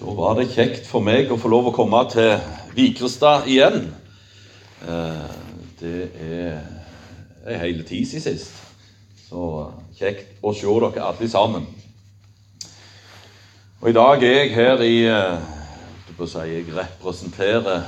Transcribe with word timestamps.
Da 0.00 0.12
var 0.16 0.38
det 0.38 0.46
kjekt 0.54 0.86
for 0.88 1.04
meg 1.04 1.28
å 1.28 1.36
få 1.36 1.50
lov 1.52 1.66
å 1.68 1.72
komme 1.76 1.98
til 2.08 2.30
Vigrestad 2.72 3.44
igjen. 3.52 3.90
Eh, 4.80 5.34
det 5.76 6.06
er 6.24 6.54
ei 7.44 7.58
hel 7.60 7.82
tid 7.84 8.08
siden 8.08 8.24
sist. 8.24 8.54
Så 9.26 9.42
kjekt 9.98 10.40
å 10.40 10.54
se 10.56 10.72
dere 10.72 11.04
alle 11.04 11.28
sammen. 11.28 11.68
Og 13.82 13.90
I 13.92 13.96
dag 13.98 14.24
er 14.24 14.36
jeg 14.38 14.54
her 14.56 14.86
i 14.88 14.96
eh, 15.04 15.52
si, 16.24 16.48
Jeg 16.48 16.72
representerer 16.72 17.84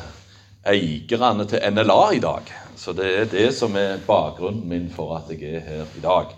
eierne 0.69 1.49
til 1.49 1.65
NLA 1.73 2.01
i 2.13 2.21
dag. 2.29 2.57
Så 2.77 2.93
det 2.93 3.09
er 3.09 3.33
det 3.33 3.55
som 3.57 3.73
er 3.73 4.05
bakgrunnen 4.05 4.69
min 4.69 4.91
for 4.93 5.17
at 5.17 5.33
jeg 5.33 5.49
er 5.49 5.65
her 5.65 5.97
i 5.97 6.05
dag. 6.05 6.37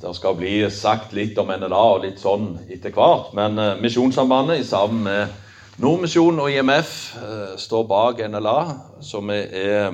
Eh, 0.00 0.08
det 0.08 0.16
skal 0.16 0.36
bli 0.36 0.70
sagt 0.70 1.12
litt 1.12 1.38
om 1.38 1.48
NLA 1.48 1.84
og 1.94 2.04
litt 2.04 2.20
sånn 2.20 2.58
etter 2.68 2.92
hvert. 2.92 3.32
Men 3.34 3.58
uh, 3.58 3.76
Misjonssambandet 3.80 4.66
sammen 4.66 5.04
med 5.04 5.28
Nordmisjon 5.80 6.40
og 6.40 6.50
IMF 6.50 7.16
uh, 7.16 7.56
står 7.56 7.86
bak 7.88 8.20
NLA, 8.28 8.74
så 9.00 9.20
vi 9.20 9.38
er, 9.38 9.92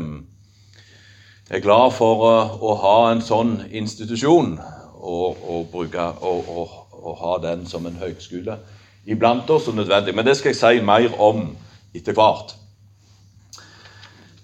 er 1.50 1.62
glad 1.62 1.92
for 1.94 2.24
uh, 2.26 2.56
å 2.62 2.74
ha 2.82 2.96
en 3.12 3.22
sånn 3.22 3.60
institusjon 3.70 4.56
og, 4.96 5.36
og, 5.42 5.68
bruke, 5.70 6.08
og, 6.22 6.50
og, 6.50 7.14
ha 7.20 7.36
den 7.38 7.66
som 7.66 7.86
en 7.86 8.00
høgskole 8.00 8.58
iblant 9.06 9.50
oss 9.54 9.68
er 9.68 9.76
nødvendig. 9.78 10.14
Men 10.14 10.26
det 10.26 10.34
skal 10.36 10.50
jeg 10.50 10.58
si 10.58 10.82
mer 10.82 11.14
om 11.22 11.52
etter 11.94 12.16
hvert. 12.16 12.56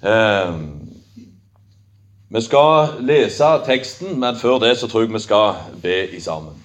Uh, 0.02 0.81
vi 2.34 2.40
skal 2.40 2.88
lese 3.04 3.44
teksten, 3.66 4.20
men 4.20 4.36
før 4.36 4.58
det 4.58 4.78
så 4.78 4.88
tror 4.88 5.02
jeg 5.04 5.12
vi 5.12 5.20
skal 5.20 5.58
be 5.82 5.96
i 6.16 6.20
sammen. 6.20 6.56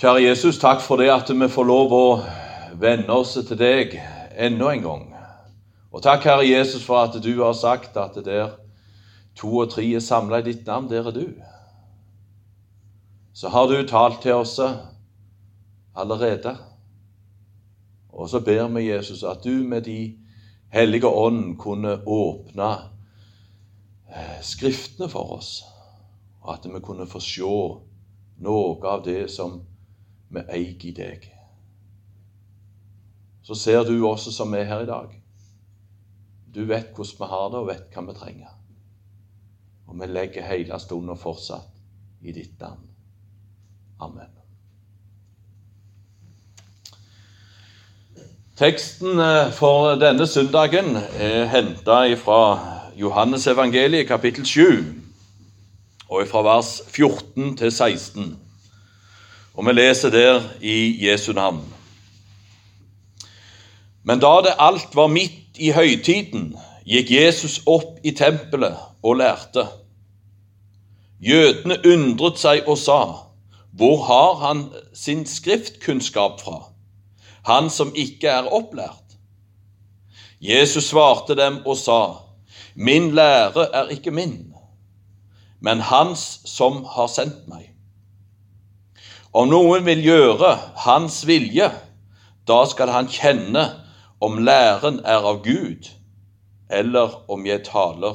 Kjære 0.00 0.22
Jesus, 0.22 0.58
takk 0.58 0.80
for 0.80 0.96
det 0.96 1.10
at 1.12 1.28
vi 1.28 1.48
får 1.52 1.68
lov 1.68 1.92
å 1.92 2.06
venne 2.80 3.12
oss 3.12 3.34
til 3.36 3.60
deg 3.60 3.98
enda 4.40 4.72
en 4.72 4.86
gang. 4.86 5.04
Og 5.92 6.00
takk, 6.02 6.24
Herre 6.24 6.48
Jesus, 6.48 6.80
for 6.84 7.02
at 7.02 7.20
du 7.20 7.42
har 7.42 7.52
sagt 7.52 7.96
at 8.00 8.16
der 8.24 8.56
to 9.36 9.52
og 9.58 9.70
tre 9.76 9.84
er 9.84 10.00
samla 10.00 10.40
i 10.40 10.48
ditt 10.48 10.66
navn, 10.66 10.88
der 10.88 11.04
er 11.04 11.12
du. 11.12 11.26
Så 13.34 13.52
har 13.52 13.68
du 13.68 13.82
talt 13.86 14.22
til 14.22 14.40
oss 14.40 14.56
allerede. 15.94 16.56
Og 18.12 18.30
så 18.32 18.40
ber 18.40 18.68
vi 18.68 18.88
Jesus 18.88 19.22
at 19.22 19.44
du 19.44 19.60
med 19.68 19.82
de 19.82 20.14
hellige 20.72 21.06
ånd 21.06 21.58
kunne 21.58 22.00
åpne 22.06 22.76
Skriftene 24.42 25.08
for 25.12 25.36
oss, 25.36 25.64
og 26.40 26.54
at 26.54 26.68
vi 26.70 26.80
kunne 26.80 27.06
få 27.06 27.20
se 27.20 27.48
noe 28.44 28.88
av 28.88 29.02
det 29.04 29.26
som 29.32 29.58
vi 30.32 30.44
eier 30.48 30.86
i 30.88 30.92
deg. 30.96 31.26
Så 33.42 33.56
ser 33.56 33.84
du 33.84 33.94
også 34.04 34.32
som 34.32 34.54
er 34.54 34.68
her 34.68 34.84
i 34.84 34.88
dag. 34.88 35.12
Du 36.54 36.64
vet 36.68 36.94
hvordan 36.96 37.20
vi 37.20 37.30
har 37.32 37.50
det, 37.50 37.60
og 37.60 37.68
vet 37.68 37.94
hva 37.94 38.04
vi 38.08 38.16
trenger. 38.16 38.56
Og 39.88 40.00
vi 40.00 40.08
legger 40.08 40.48
hele 40.48 40.80
stunden 40.80 41.16
fortsatt 41.16 41.72
i 42.20 42.32
ditt 42.32 42.60
navn. 42.60 42.84
Amen. 44.00 44.34
Teksten 48.58 49.20
eh, 49.22 49.52
for 49.54 49.94
denne 50.00 50.26
søndagen 50.26 50.96
er 50.98 51.46
henta 51.52 52.00
fra 52.18 52.77
Johannes 52.98 53.46
evangeliet, 53.46 54.08
kapittel 54.08 54.46
7, 54.46 54.84
og 56.08 56.24
fra 56.26 56.40
vers 56.42 56.82
14 56.88 57.56
til 57.56 57.72
16. 57.72 58.38
Og 59.54 59.66
vi 59.66 59.72
leser 59.72 60.10
der 60.10 60.42
i 60.60 61.06
Jesu 61.06 61.32
navn. 61.32 61.62
Men 64.02 64.18
da 64.18 64.32
det 64.42 64.56
alt 64.58 64.98
var 64.98 65.06
midt 65.06 65.62
i 65.62 65.70
høytiden, 65.70 66.50
gikk 66.82 67.14
Jesus 67.14 67.60
opp 67.70 68.02
i 68.02 68.16
tempelet 68.18 68.74
og 69.02 69.20
lærte. 69.22 69.68
Jødene 71.22 71.78
undret 71.86 72.42
seg 72.42 72.66
og 72.66 72.82
sa, 72.82 73.00
Hvor 73.78 74.06
har 74.10 74.46
han 74.46 74.70
sin 74.94 75.26
skriftkunnskap 75.26 76.40
fra, 76.42 76.64
han 77.46 77.70
som 77.70 77.94
ikke 77.94 78.26
er 78.26 78.50
opplært? 78.50 79.18
Jesus 80.40 80.90
svarte 80.90 81.38
dem 81.38 81.62
og 81.66 81.76
sa, 81.78 82.27
Min 82.78 83.10
lære 83.10 83.64
er 83.74 83.88
ikke 83.90 84.10
min, 84.10 84.54
men 85.60 85.80
hans 85.80 86.40
som 86.46 86.84
har 86.86 87.08
sendt 87.10 87.48
meg. 87.50 87.72
Om 89.34 89.50
noen 89.50 89.82
vil 89.86 90.04
gjøre 90.04 90.52
hans 90.84 91.24
vilje, 91.26 91.66
da 92.46 92.58
skal 92.70 92.92
han 92.94 93.10
kjenne 93.10 93.64
om 94.22 94.38
læren 94.38 95.00
er 95.02 95.26
av 95.26 95.42
Gud, 95.42 95.90
eller 96.70 97.18
om 97.26 97.46
jeg 97.50 97.64
taler 97.66 98.14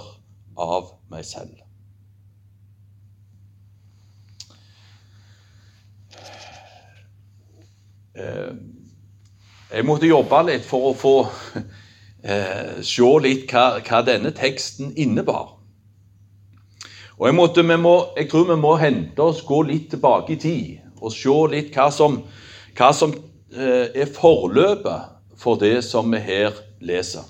av 0.56 0.94
meg 1.12 1.28
selv. 1.28 1.60
Eh, 8.16 8.56
jeg 9.74 9.86
måtte 9.92 10.08
jobbe 10.08 10.46
litt 10.48 10.64
for 10.70 10.94
å 10.94 10.96
få 10.96 11.16
eh, 12.24 12.80
se 12.82 13.10
litt 13.24 13.52
hva, 13.52 13.80
hva, 13.84 14.02
denne 14.06 14.32
teksten 14.36 14.94
innebar. 14.96 15.58
Og 17.20 17.28
jeg, 17.30 17.36
måtte, 17.38 17.64
må, 17.64 17.96
jeg, 18.18 18.30
tror 18.32 18.50
vi 18.50 18.58
må 18.60 18.74
hente 18.82 19.22
oss, 19.22 19.44
gå 19.46 19.62
litt 19.68 19.92
tilbake 19.94 20.34
i 20.34 20.42
tid 20.42 20.80
og 21.04 21.12
se 21.14 21.36
litt 21.52 21.76
hva 21.76 21.90
som, 21.92 22.22
hva 22.78 22.90
som 22.96 23.14
eh, 23.14 23.92
er 23.92 24.10
forløpet 24.16 25.12
for 25.40 25.60
det 25.60 25.82
som 25.86 26.12
vi 26.14 26.22
her 26.24 26.56
leser. 26.84 27.26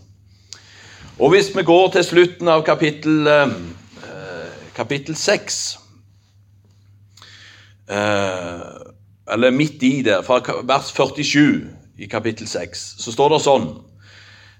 Og 1.22 1.34
hvis 1.34 1.52
vi 1.54 1.66
går 1.66 1.92
til 1.94 2.06
slutten 2.06 2.50
av 2.50 2.64
kapittel, 2.66 3.28
eh, 3.28 3.54
kapittel 4.74 5.16
6 5.16 5.60
eh, 7.90 8.64
Eller 9.34 9.52
midt 9.52 9.84
i 9.84 10.02
der, 10.02 10.22
fra 10.22 10.42
vers 10.68 10.90
47 10.92 11.70
i 11.98 12.08
kapittel 12.10 12.48
6, 12.48 12.82
så 13.00 13.14
står 13.14 13.36
det 13.36 13.44
sånn 13.46 13.68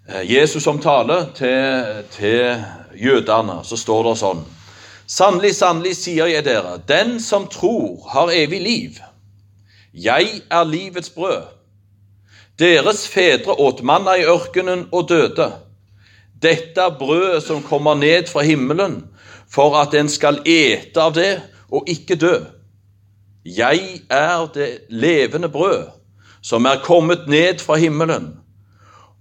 Jesus 0.08 0.64
som 0.64 0.80
taler 0.80 1.26
til, 1.36 2.04
til 2.12 2.64
jødene, 3.00 3.62
så 3.64 3.78
står 3.80 4.10
det 4.10 4.18
sånn 4.20 4.44
Sannelig, 5.14 5.52
sannelig 5.56 5.94
sier 6.00 6.30
jeg 6.32 6.46
dere, 6.46 6.78
den 6.88 7.18
som 7.22 7.46
tror, 7.52 8.02
har 8.12 8.32
evig 8.32 8.60
liv. 8.64 9.00
Jeg 9.94 10.42
er 10.50 10.64
livets 10.64 11.12
brød. 11.14 11.44
Deres 12.60 13.04
fedre 13.12 13.56
åt 13.60 13.84
manna 13.84 14.16
i 14.18 14.24
ørkenen 14.26 14.88
og 14.92 15.10
døde. 15.10 15.50
Dette 16.42 16.82
er 16.82 16.96
brødet 17.00 17.44
som 17.44 17.64
kommer 17.64 18.00
ned 18.00 18.32
fra 18.32 18.46
himmelen, 18.48 19.04
for 19.52 19.76
at 19.78 19.94
en 19.94 20.10
skal 20.10 20.40
ete 20.48 21.04
av 21.04 21.14
det 21.16 21.42
og 21.70 21.88
ikke 21.88 22.16
dø. 22.16 22.38
Jeg 23.46 24.02
er 24.10 24.48
det 24.56 24.70
levende 24.90 25.52
brød 25.52 25.92
som 26.42 26.66
er 26.66 26.82
kommet 26.84 27.28
ned 27.28 27.60
fra 27.60 27.76
himmelen. 27.80 28.43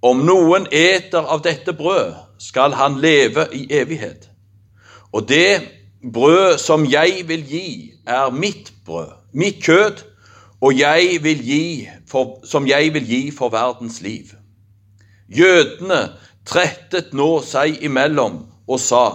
Om 0.02 0.24
noen 0.26 0.66
eter 0.74 1.22
av 1.22 1.44
dette 1.44 1.72
brød, 1.72 2.14
skal 2.42 2.74
han 2.74 2.98
leve 3.00 3.46
i 3.54 3.66
evighet. 3.70 4.28
Og 5.12 5.28
det 5.28 5.62
brød 6.12 6.58
som 6.58 6.86
jeg 6.90 7.22
vil 7.28 7.44
gi, 7.46 7.92
er 8.06 8.30
mitt 8.30 8.72
brød, 8.86 9.12
mitt 9.32 9.62
kjød, 9.62 10.02
og 10.60 10.78
jeg 10.78 11.18
vil 11.22 11.44
gi 11.46 11.88
for, 12.10 12.40
som 12.44 12.66
jeg 12.66 12.94
vil 12.94 13.06
gi 13.06 13.30
for 13.30 13.48
verdens 13.48 14.00
liv. 14.02 14.34
Jødene 15.28 16.02
trettet 16.46 17.14
nå 17.14 17.40
seg 17.46 17.82
imellom 17.82 18.42
og 18.66 18.80
sa, 18.80 19.06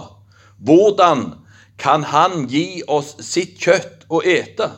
Hvordan 0.58 1.34
kan 1.78 2.02
han 2.02 2.48
gi 2.50 2.82
oss 2.88 3.14
sitt 3.22 3.60
kjøtt 3.62 4.08
å 4.10 4.22
ete? 4.24 4.72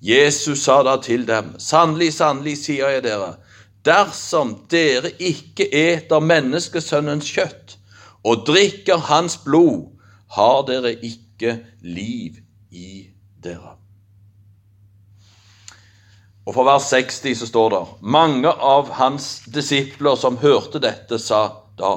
Jesus 0.00 0.62
sa 0.64 0.80
da 0.82 0.96
til 1.02 1.26
dem, 1.28 1.58
Sannelig, 1.58 2.14
sannelig, 2.16 2.56
sier 2.62 2.94
jeg 2.94 3.04
dere, 3.04 3.34
dersom 3.84 4.54
dere 4.70 5.12
ikke 5.18 5.66
eter 5.72 6.20
menneskesønnens 6.20 7.30
kjøtt 7.32 7.76
og 8.26 8.44
drikker 8.46 9.08
hans 9.08 9.38
blod, 9.44 9.88
har 10.30 10.62
dere 10.68 10.92
ikke 10.94 11.56
liv 11.82 12.36
i 12.70 13.08
dere. 13.42 13.76
Og 16.46 16.54
For 16.54 16.66
vers 16.66 16.88
60 16.90 17.38
så 17.38 17.46
står 17.46 17.68
det 17.70 17.80
mange 18.02 18.50
av 18.50 18.90
hans 18.98 19.42
disipler 19.54 20.16
som 20.18 20.38
hørte 20.40 20.80
dette, 20.82 21.18
sa 21.18 21.42
da 21.78 21.92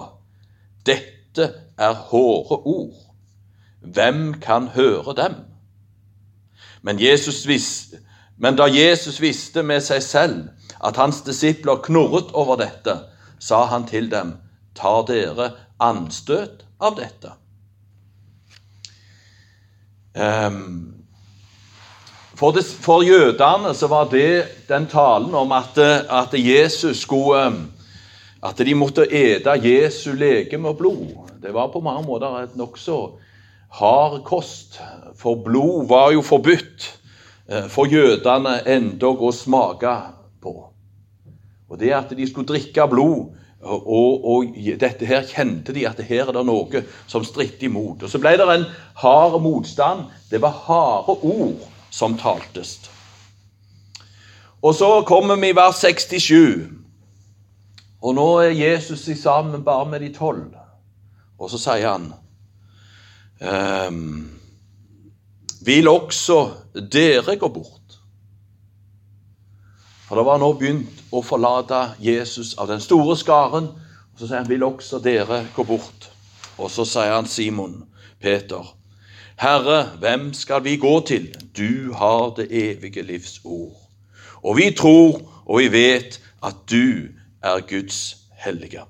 dette 0.86 1.48
er 1.80 1.94
hårde 2.10 2.60
ord. 2.70 3.00
Hvem 3.82 4.34
kan 4.42 4.68
høre 4.76 5.16
dem? 5.18 5.36
Men, 6.82 7.00
visste, 7.00 8.00
men 8.38 8.56
da 8.56 8.68
Jesus 8.68 9.22
visste 9.22 9.64
med 9.64 9.82
seg 9.82 10.04
selv 10.04 10.62
at 10.84 11.00
hans 11.00 11.22
disipler 11.24 11.82
knurret 11.86 12.34
over 12.34 12.60
dette, 12.60 12.98
sa 13.40 13.66
han 13.72 13.88
til 13.88 14.10
dem, 14.12 14.36
tar 14.76 15.06
dere 15.08 15.54
anstøt 15.84 16.66
av 16.84 16.98
dette? 17.00 17.38
Um, 20.14 21.04
For, 22.36 22.52
det, 22.52 22.66
for 22.66 23.04
jødene 23.06 23.74
så 23.78 23.88
var 23.88 24.10
det 24.12 24.66
den 24.68 24.88
talen 24.90 25.36
om 25.38 25.52
at, 25.54 25.78
at 26.10 26.34
Jesus 26.34 27.06
skulle 27.06 27.70
At 28.44 28.58
de 28.58 28.74
måtte 28.76 29.06
ete 29.08 29.54
Jesu 29.64 30.12
legeme 30.12 30.68
og 30.68 30.78
blod. 30.78 31.30
Det 31.42 31.54
var 31.54 31.70
på 31.72 31.80
mange 31.80 32.04
måter 32.04 32.42
et 32.42 32.56
nokså 32.60 33.14
hard 33.72 34.24
kost. 34.28 34.82
For 35.16 35.36
blod 35.36 35.88
var 35.88 36.12
jo 36.12 36.22
forbudt 36.22 37.00
eh, 37.48 37.70
for 37.72 37.88
jødene 37.88 38.58
endog 38.68 39.24
å 39.24 39.32
smake 39.32 39.96
på. 40.44 40.73
Og 41.74 41.80
det 41.81 41.90
at 41.98 42.12
de 42.14 42.28
skulle 42.30 42.48
drikke 42.48 42.86
blod 42.90 43.34
og, 43.64 44.25
og, 44.28 44.56
dette 44.80 45.08
her 45.08 45.24
kjente 45.25 45.74
de 45.74 45.86
at 45.88 46.02
her 46.04 46.28
er 46.28 46.36
det 46.36 46.44
noe 46.46 46.84
som 47.08 47.24
stritter 47.25 47.70
imot. 47.70 48.04
Og 48.04 48.12
Så 48.12 48.20
ble 48.22 48.36
det 48.38 48.48
en 48.52 48.66
hard 49.00 49.40
motstand. 49.42 50.10
Det 50.30 50.42
var 50.44 50.58
harde 50.68 51.16
ord 51.24 51.64
som 51.90 52.18
taltes. 52.20 52.75
Og 54.64 54.75
så 54.75 54.90
kommer 55.08 55.40
vi 55.40 55.52
i 55.52 55.56
vers 55.56 55.80
67. 55.80 56.68
Og 58.04 58.16
nå 58.16 58.28
er 58.44 58.58
Jesus 58.58 59.08
i 59.08 59.16
sammen 59.16 59.64
bare 59.64 59.88
med 59.90 60.04
de 60.04 60.12
tolv. 60.14 60.52
Og 61.40 61.50
så 61.52 61.60
sier 61.60 61.88
han 61.88 62.12
ehm, 63.42 64.30
Vil 65.64 65.88
også 65.88 66.40
dere 66.92 67.36
gå 67.40 67.50
bort? 67.52 67.83
For 70.08 70.20
det 70.20 70.26
var 70.28 70.40
nå 70.42 70.52
begynt 70.60 71.04
å 71.12 71.24
forlate 71.24 71.94
Jesus 72.04 72.54
av 72.60 72.68
den 72.68 72.82
store 72.84 73.16
skaren. 73.18 73.72
Og 74.14 74.20
Så 74.20 74.28
sier 74.28 74.44
han, 74.44 74.50
vil 74.50 74.64
også 74.64 75.00
dere 75.00 75.46
gå 75.56 75.64
bort? 75.64 76.10
Og 76.58 76.72
så 76.72 76.86
sier 76.86 77.16
han 77.16 77.28
Simon 77.28 77.84
Peter, 78.22 78.76
Herre, 79.42 79.90
hvem 80.00 80.34
skal 80.34 80.64
vi 80.64 80.78
gå 80.78 81.00
til? 81.08 81.32
Du 81.58 81.94
har 81.98 82.36
det 82.38 82.52
evige 82.52 83.02
livs 83.02 83.42
ord. 83.44 83.76
Og 84.44 84.58
vi 84.58 84.70
tror 84.78 85.22
og 85.46 85.60
vi 85.60 85.72
vet 85.72 86.22
at 86.44 86.56
du 86.70 87.10
er 87.44 87.66
Guds 87.68 88.18
hellige. 88.40 88.84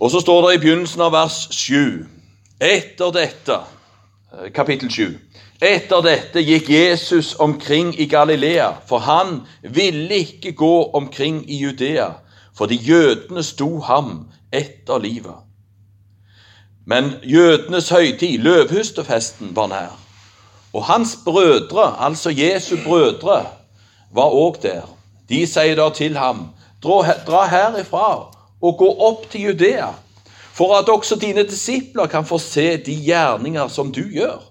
Og 0.00 0.10
så 0.10 0.20
står 0.20 0.46
det 0.46 0.54
i 0.54 0.60
begynnelsen 0.62 1.02
av 1.02 1.12
vers 1.12 1.48
7 1.50 2.06
Etter 2.60 3.10
dette, 3.14 3.58
eh, 4.32 4.52
kapittel 4.54 4.90
7 4.90 5.18
Etter 5.58 6.04
dette 6.06 6.38
gikk 6.46 6.68
Jesus 6.70 7.32
omkring 7.34 7.90
i 7.98 8.06
Galilea, 8.06 8.76
for 8.86 9.02
han 9.02 9.40
ville 9.62 10.20
ikke 10.22 10.52
gå 10.52 10.90
omkring 10.94 11.40
i 11.50 11.56
Judea, 11.58 12.12
fordi 12.54 12.76
jødene 12.76 13.42
sto 13.42 13.80
ham 13.80 14.28
etter 14.52 14.98
livet. 15.02 15.34
Men 16.86 17.10
jødenes 17.22 17.88
høytid, 17.88 18.38
løvhustefesten, 18.38 19.50
var 19.56 19.66
nær. 19.66 19.98
Og 20.72 20.84
hans 20.84 21.18
brødre, 21.24 22.04
altså 22.06 22.30
Jesu 22.30 22.76
brødre, 22.84 23.46
var 24.14 24.30
òg 24.30 24.62
der. 24.62 24.86
De 25.28 25.46
sier 25.46 25.74
da 25.74 25.88
til 25.90 26.16
ham, 26.16 26.48
dra 26.82 27.46
herifra 27.50 28.30
og 28.62 28.78
gå 28.78 28.92
opp 29.08 29.26
til 29.30 29.50
Judea, 29.50 29.90
for 30.54 30.78
at 30.78 30.88
også 30.88 31.18
dine 31.18 31.42
disipler 31.42 32.06
kan 32.06 32.24
få 32.24 32.38
se 32.38 32.76
de 32.76 32.94
gjerninger 33.04 33.68
som 33.68 33.92
du 33.92 34.06
gjør. 34.06 34.47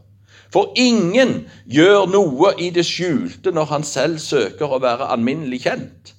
For 0.58 0.74
ingen 0.80 1.44
gjør 1.70 2.08
noe 2.10 2.56
i 2.58 2.72
det 2.74 2.88
skjulte 2.88 3.54
når 3.54 3.70
han 3.70 3.84
selv 3.86 4.18
søker 4.24 4.72
å 4.74 4.82
være 4.82 5.12
alminnelig 5.14 5.68
kjent. 5.68 6.16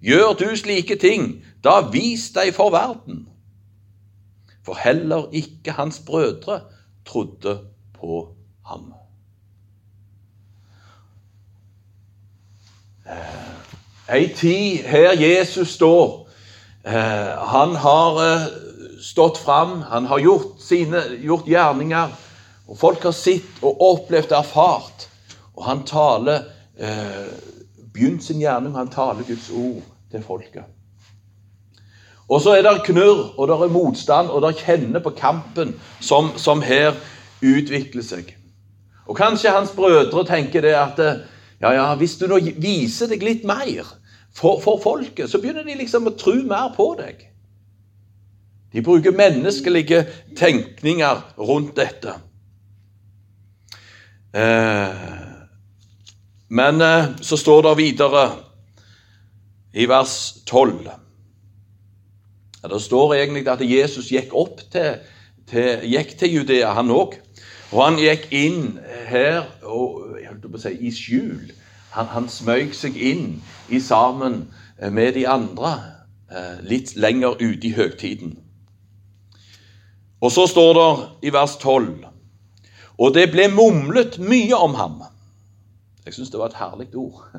Gjør 0.00 0.38
du 0.40 0.46
slike 0.56 0.96
ting, 0.96 1.42
da 1.60 1.82
vis 1.92 2.30
deg 2.32 2.54
for 2.56 2.72
verden 2.72 3.26
for 4.68 4.76
heller 4.76 5.28
ikke 5.32 5.72
hans 5.72 6.02
brødre 6.06 6.60
trodde 7.06 7.58
på 8.00 8.28
ham. 8.66 8.92
Eh, 13.08 14.16
ei 14.16 14.28
tid 14.36 14.84
her 14.84 15.16
Jesus 15.16 15.68
står. 15.68 16.28
Eh, 16.84 16.92
han 17.54 17.76
har 17.76 18.20
eh, 18.24 18.44
stått 19.00 19.38
fram, 19.38 19.80
han 19.82 20.04
har 20.06 20.18
gjort 20.18 20.60
sine 20.60 21.00
gjort 21.24 21.48
gjerninger. 21.48 22.12
Og 22.68 22.76
Folk 22.76 23.02
har 23.02 23.16
sett 23.16 23.62
og 23.64 23.80
opplevd 23.80 24.32
og 24.32 24.38
erfart. 24.42 25.06
Og 25.56 25.64
han 25.64 25.84
taler 25.88 26.44
begynt 27.92 28.24
sin 28.24 28.42
gjerning, 28.42 28.76
han 28.76 28.90
taler 28.92 29.26
Guds 29.26 29.50
ord 29.50 29.82
til 30.12 30.22
folket. 30.22 30.64
Og 32.28 32.42
så 32.44 32.58
er 32.58 32.62
det 32.62 32.84
knurr, 32.84 33.32
og 33.38 33.48
det 33.48 33.56
er 33.56 33.72
motstand, 33.72 34.28
og 34.28 34.42
det 34.44 34.58
kjenner 34.60 35.00
på 35.00 35.14
kampen 35.16 35.72
som, 36.00 36.34
som, 36.36 36.60
her 36.62 36.92
utvikler 37.40 38.04
seg. 38.04 38.34
Og 39.08 39.16
Kanskje 39.16 39.54
hans 39.54 39.72
brødre 39.72 40.26
tenker 40.28 40.60
det 40.60 40.74
at 40.76 41.00
ja, 41.60 41.72
ja, 41.72 41.94
hvis 41.96 42.18
du 42.20 42.26
nå 42.28 42.38
viser 42.60 43.08
deg 43.08 43.24
litt 43.24 43.48
mer 43.48 43.88
for, 44.36 44.60
for 44.60 44.76
folket, 44.82 45.30
så 45.30 45.40
begynner 45.40 45.64
de 45.64 45.78
liksom 45.80 46.06
å 46.06 46.14
tro 46.20 46.36
mer 46.44 46.68
på 46.76 46.92
deg. 47.00 47.24
De 48.76 48.84
bruker 48.84 49.16
menneskelige 49.16 50.04
tenkninger 50.36 51.24
rundt 51.40 51.72
dette. 51.80 52.18
Eh, 54.38 54.94
men 56.48 56.80
eh, 56.80 57.04
så 57.20 57.36
står 57.36 57.62
det 57.62 57.76
videre 57.78 58.24
i 59.74 59.86
vers 59.88 60.34
12 60.46 60.88
ja, 62.62 62.68
Det 62.68 62.82
står 62.82 63.14
egentlig 63.14 63.48
at 63.48 63.64
Jesus 63.64 64.12
gikk 64.12 64.34
opp 64.36 64.60
til, 64.72 65.00
til, 65.50 65.82
gikk 65.90 66.14
til 66.18 66.34
Judea, 66.34 66.72
han 66.76 66.90
òg. 66.90 67.16
Og 67.72 67.84
han 67.84 67.98
gikk 68.00 68.28
inn 68.32 68.78
her 69.08 69.42
og, 69.62 70.06
si, 70.60 70.72
i 70.72 70.92
skjul. 70.94 71.50
Han, 71.96 72.06
han 72.14 72.28
smøg 72.30 72.74
seg 72.76 72.96
inn 72.96 73.42
i 73.68 73.80
sammen 73.80 74.46
med 74.78 75.16
de 75.18 75.26
andre 75.28 75.72
eh, 76.30 76.60
litt 76.68 76.94
lenger 76.96 77.40
ute 77.40 77.66
i 77.68 77.74
høgtiden. 77.74 78.36
Og 80.20 80.32
så 80.34 80.46
står 80.50 80.72
det 80.78 80.92
i 81.28 81.34
vers 81.34 81.56
12 81.60 82.17
Og 82.98 83.14
det 83.14 83.28
ble 83.30 83.46
mumlet 83.52 84.18
mye 84.18 84.56
om 84.56 84.74
ham. 84.74 85.02
Jeg 86.04 86.16
syns 86.16 86.32
det 86.32 86.40
var 86.40 86.50
et 86.50 86.58
herlig 86.58 86.88
ord. 86.98 87.38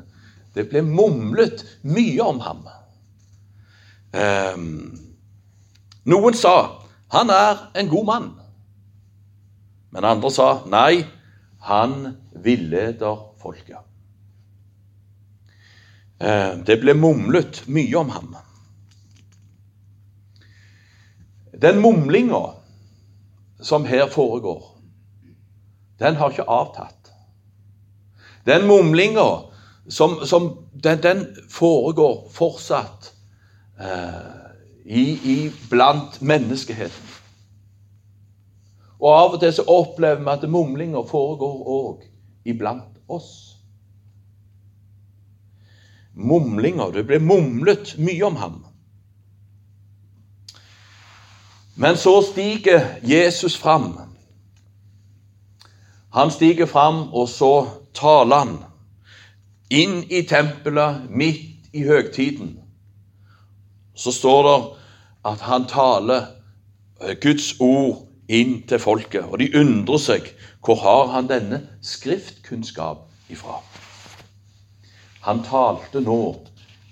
Det 0.54 0.66
ble 0.70 0.82
mumlet 0.86 1.64
mye 1.82 2.22
om 2.24 2.40
ham. 2.42 2.64
Um, 4.10 4.98
noen 6.04 6.34
sa 6.34 6.82
'han 7.10 7.30
er 7.30 7.70
en 7.74 7.88
god 7.88 8.04
mann', 8.04 8.40
men 9.90 10.04
andre 10.04 10.30
sa 10.30 10.62
'nei, 10.66 11.04
han 11.60 12.16
villeder 12.32 13.16
folket'. 13.42 13.86
Um, 16.20 16.64
det 16.64 16.80
ble 16.80 16.94
mumlet 16.94 17.62
mye 17.68 17.96
om 17.96 18.08
ham. 18.08 18.36
Den 21.62 21.80
mumlinga 21.80 22.54
som 23.60 23.84
her 23.84 24.08
foregår, 24.08 24.69
den 26.00 26.16
har 26.16 26.32
ikke 26.32 26.48
avtatt. 26.48 27.12
Den 28.46 28.66
mumlinga 28.66 29.28
som, 29.88 30.20
som 30.26 30.52
den, 30.72 31.02
den, 31.02 31.26
foregår 31.52 32.28
fortsatt. 32.32 33.12
Eh, 33.80 34.40
i, 34.84 35.02
i 35.24 35.52
blant 35.70 36.22
menneskeheten. 36.22 37.06
Og 39.00 39.12
Av 39.16 39.34
og 39.34 39.40
til 39.40 39.52
så 39.54 39.64
opplever 39.70 40.20
vi 40.20 40.32
at 40.32 40.48
mumlinger 40.50 41.06
foregår 41.08 41.60
òg 41.76 42.02
iblant 42.44 42.98
oss. 43.08 43.30
Mumlinger. 46.14 46.90
Det 46.92 47.06
ble 47.08 47.20
mumlet 47.22 47.94
mye 47.98 48.26
om 48.26 48.36
ham. 48.36 48.58
Men 51.80 51.96
så 51.96 52.18
stiger 52.26 52.98
Jesus 53.06 53.56
fram. 53.56 53.94
Han 56.14 56.30
stiger 56.30 56.66
fram, 56.66 57.08
og 57.12 57.28
så 57.28 57.66
taler 57.94 58.44
han 58.44 58.56
inn 59.70 60.02
i 60.10 60.24
tempelet 60.26 61.06
midt 61.10 61.70
i 61.72 61.84
høgtiden 61.86 62.56
så 64.00 64.12
står 64.12 64.42
det 64.48 64.58
at 65.24 65.40
han 65.40 65.66
taler 65.68 66.22
eh, 67.02 67.16
Guds 67.20 67.54
ord 67.60 68.06
inn 68.28 68.62
til 68.68 68.78
folket. 68.78 69.26
Og 69.28 69.38
de 69.42 69.50
undrer 69.60 70.00
seg. 70.00 70.30
Hvor 70.64 70.80
har 70.80 71.10
han 71.14 71.28
denne 71.28 71.60
skriftkunnskap 71.84 73.04
ifra? 73.28 73.60
Han 75.26 75.42
talte 75.44 76.00
nå 76.00 76.20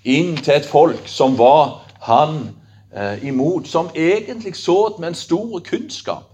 inn 0.05 0.35
til 0.37 0.59
et 0.59 0.69
folk 0.69 1.09
som 1.09 1.37
var 1.39 1.79
han 2.05 2.51
eh, 2.93 3.25
imot, 3.25 3.67
som 3.67 3.89
egentlig 3.95 4.55
så 4.57 4.95
med 4.99 5.13
en 5.13 5.17
stor 5.17 5.59
kunnskap. 5.65 6.27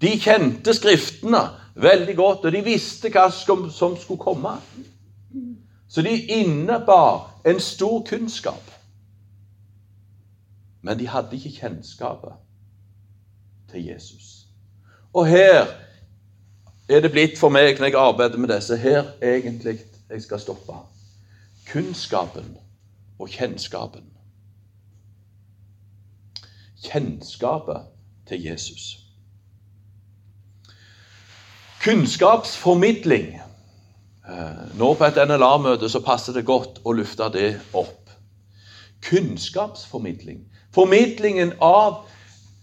De 0.00 0.12
kjente 0.20 0.74
Skriftene 0.74 1.46
veldig 1.74 2.16
godt, 2.16 2.44
og 2.44 2.52
de 2.52 2.62
visste 2.64 3.10
hva 3.12 3.28
som, 3.30 3.96
skulle 3.96 4.20
komme. 4.20 4.56
Så 5.88 6.02
de 6.02 6.14
innebar 6.26 7.40
en 7.46 7.60
stor 7.60 8.02
kunnskap. 8.08 8.70
Men 10.82 10.98
de 10.98 11.08
hadde 11.08 11.36
ikke 11.36 11.60
kjennskapet 11.60 12.32
til 13.70 13.84
Jesus. 13.84 14.46
Og 15.12 15.26
her 15.26 15.66
er 16.88 17.00
det 17.00 17.10
blitt 17.12 17.38
for 17.38 17.52
meg 17.52 17.78
når 17.78 17.90
jeg 17.90 17.98
arbeider 17.98 18.38
med 18.38 18.54
disse 18.54 18.76
her 18.76 19.12
egentlig 19.22 19.78
jeg 20.10 20.22
skal 20.22 20.40
stoppe. 20.40 20.78
Kunnskapen 21.72 22.56
og 23.18 23.28
kjennskapen. 23.28 24.06
Kjennskapet 26.82 27.86
til 28.26 28.42
Jesus. 28.42 29.09
Kunnskapsformidling. 31.84 33.40
Eh, 34.28 34.62
nå 34.78 34.92
på 34.94 35.08
et 35.08 35.20
NLA-møte 35.28 35.88
så 35.88 36.02
passer 36.04 36.36
det 36.36 36.46
godt 36.48 36.82
å 36.84 36.92
lufte 36.92 37.30
det 37.32 37.50
opp. 37.72 38.10
Kunnskapsformidling. 39.08 40.44
Formidlingen 40.74 41.54
av 41.64 42.04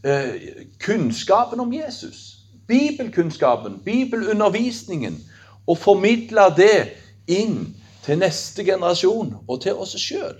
eh, 0.06 0.66
kunnskapen 0.80 1.60
om 1.60 1.74
Jesus 1.74 2.38
bibelkunnskapen, 2.68 3.80
bibelundervisningen, 3.86 5.24
og 5.68 5.78
formidle 5.78 6.42
det 6.58 6.92
inn 7.28 7.76
til 8.06 8.20
neste 8.20 8.64
generasjon 8.64 9.36
og 9.48 9.62
til 9.62 9.76
oss 9.76 9.96
sjøl. 10.00 10.38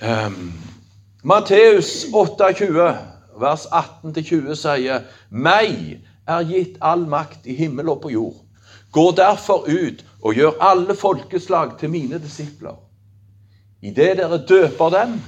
Um, 0.00 0.08
ehm, 0.08 0.52
Matteus 1.24 2.06
28, 2.12 2.88
vers 3.40 3.66
18-20 3.72 4.56
sier 4.56 5.04
Meg 5.30 6.00
er 6.26 6.46
gitt 6.48 6.78
all 6.80 7.04
makt 7.08 7.46
i 7.46 7.56
himmel 7.58 7.90
og 7.92 8.02
på 8.04 8.12
jord. 8.14 8.40
Gå 8.94 9.10
derfor 9.16 9.66
ut 9.68 10.04
og 10.22 10.38
gjør 10.38 10.60
alle 10.62 10.96
folkeslag 10.96 11.76
til 11.78 11.90
mine 11.90 12.18
disipler. 12.22 12.76
Idet 13.84 14.16
dere 14.20 14.38
døper 14.48 14.90
dem 14.94 15.18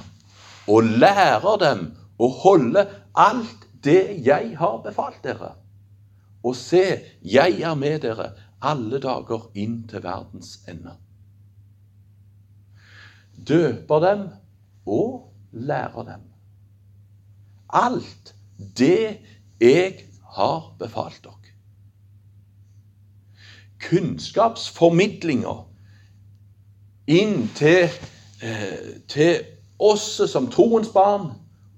og 0.67 0.83
lærer 1.03 1.57
dem 1.61 1.83
å 2.17 2.29
holde 2.41 2.87
alt 3.13 3.67
det 3.85 4.17
jeg 4.25 4.55
har 4.57 4.79
befalt 4.85 5.19
dere. 5.23 5.53
Og 6.43 6.55
se, 6.55 6.83
jeg 7.21 7.61
er 7.61 7.75
med 7.77 8.01
dere 8.05 8.31
alle 8.63 8.99
dager 9.03 9.49
inn 9.59 9.83
til 9.89 10.01
verdens 10.03 10.57
ende. 10.69 10.95
Døper 13.37 14.01
dem 14.01 14.25
og 14.87 15.27
lærer 15.51 16.07
dem. 16.07 16.25
Alt 17.69 18.33
det 18.57 19.19
jeg 19.61 20.07
har 20.37 20.73
befalt 20.79 21.23
dere. 21.23 21.53
Kunnskapsformidlinga 23.89 25.53
inn 27.07 27.47
til, 27.57 27.89
eh, 28.41 29.01
til 29.09 29.39
oss 29.79 30.21
som 30.29 30.49
troens 30.53 30.91
barn 30.93 31.31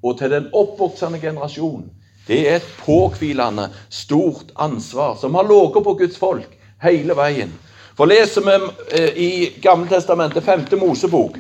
og 0.03 0.17
til 0.19 0.31
den 0.31 0.49
oppvoksende 0.53 1.19
generasjon, 1.19 1.89
det 2.27 2.39
er 2.49 2.59
et 2.59 2.67
påhvilende, 2.83 3.69
stort 3.89 4.51
ansvar 4.55 5.15
som 5.21 5.35
har 5.35 5.47
ligget 5.47 5.83
på 5.83 5.93
Guds 5.93 6.17
folk 6.17 6.57
hele 6.83 7.15
veien. 7.15 7.53
For 7.95 8.07
leser 8.07 8.43
vi 8.45 8.57
eh, 8.95 9.17
i 9.17 9.31
Gammeltestamentet, 9.61 10.43
femte 10.43 10.75
Mosebok, 10.75 11.39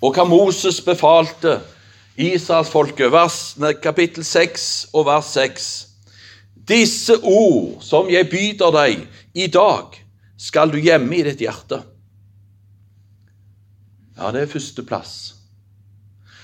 og 0.00 0.14
hva 0.14 0.24
Moses 0.24 0.80
befalte 0.82 1.60
Israelsfolket, 2.18 3.12
kapittel 3.82 4.24
6 4.24 4.88
og 4.92 5.06
vers 5.06 5.24
6. 5.36 5.88
Disse 6.68 7.14
ord 7.22 7.78
som 7.80 8.10
jeg 8.10 8.26
byder 8.30 8.74
deg 8.74 9.04
i 9.34 9.46
dag, 9.46 9.94
skal 10.38 10.70
du 10.70 10.78
gjemme 10.82 11.14
i 11.14 11.22
ditt 11.26 11.40
hjerte. 11.42 11.80
Ja, 14.18 14.32
det 14.34 14.42
er 14.42 14.50
førsteplass. 14.50 15.14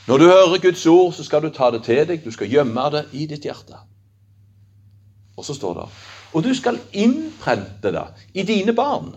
Når 0.06 0.18
du 0.18 0.24
hører 0.24 0.62
Guds 0.62 0.86
ord, 0.86 1.12
så 1.12 1.24
skal 1.24 1.42
du 1.42 1.50
ta 1.50 1.70
det 1.74 1.82
til 1.84 2.06
deg, 2.06 2.24
du 2.24 2.30
skal 2.30 2.50
gjemme 2.50 2.88
det 2.94 3.04
i 3.12 3.26
ditt 3.26 3.46
hjerte. 3.46 3.78
Og 5.36 5.44
så 5.44 5.54
står 5.54 5.74
det 5.74 5.86
Og 6.32 6.42
du 6.42 6.54
skal 6.54 6.78
innprente 6.92 7.90
det 7.90 8.06
i 8.34 8.42
dine 8.42 8.74
barn. 8.74 9.14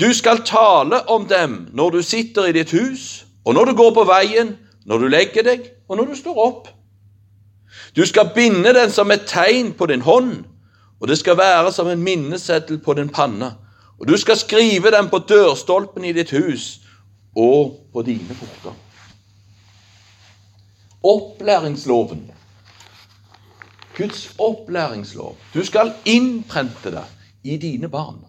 Du 0.00 0.12
skal 0.14 0.44
tale 0.44 1.08
om 1.08 1.26
dem 1.26 1.68
når 1.72 1.90
du 1.90 2.02
sitter 2.02 2.46
i 2.46 2.52
ditt 2.52 2.70
hus, 2.70 3.24
og 3.48 3.54
når 3.54 3.64
du 3.64 3.74
går 3.76 3.94
på 3.96 4.04
veien, 4.04 4.50
når 4.84 4.98
du 5.00 5.06
legger 5.08 5.46
deg, 5.46 5.70
og 5.88 5.96
når 5.96 6.10
du 6.10 6.16
står 6.18 6.40
opp. 6.42 6.66
Du 7.96 8.04
skal 8.06 8.28
binde 8.34 8.74
den 8.76 8.90
som 8.92 9.08
et 9.10 9.24
tegn 9.26 9.70
på 9.72 9.88
din 9.88 10.04
hånd, 10.04 10.42
og 11.00 11.08
det 11.08 11.16
skal 11.16 11.38
være 11.38 11.72
som 11.72 11.88
en 11.88 12.02
minneseddel 12.04 12.82
på 12.84 12.94
din 12.98 13.08
panne. 13.08 13.54
Og 13.96 14.08
du 14.08 14.16
skal 14.20 14.36
skrive 14.36 14.92
den 14.92 15.08
på 15.08 15.22
dørstolpen 15.24 16.04
i 16.04 16.12
ditt 16.12 16.30
hus 16.36 16.66
og 17.36 17.88
på 17.92 18.04
dine 18.04 18.36
porter. 18.36 18.76
Opplæringsloven. 21.02 22.26
Guds 23.96 24.34
opplæringslov. 24.38 25.36
Du 25.54 25.64
skal 25.64 25.94
innprente 26.04 26.90
det 26.90 27.04
i 27.44 27.56
dine 27.56 27.88
barn. 27.88 28.20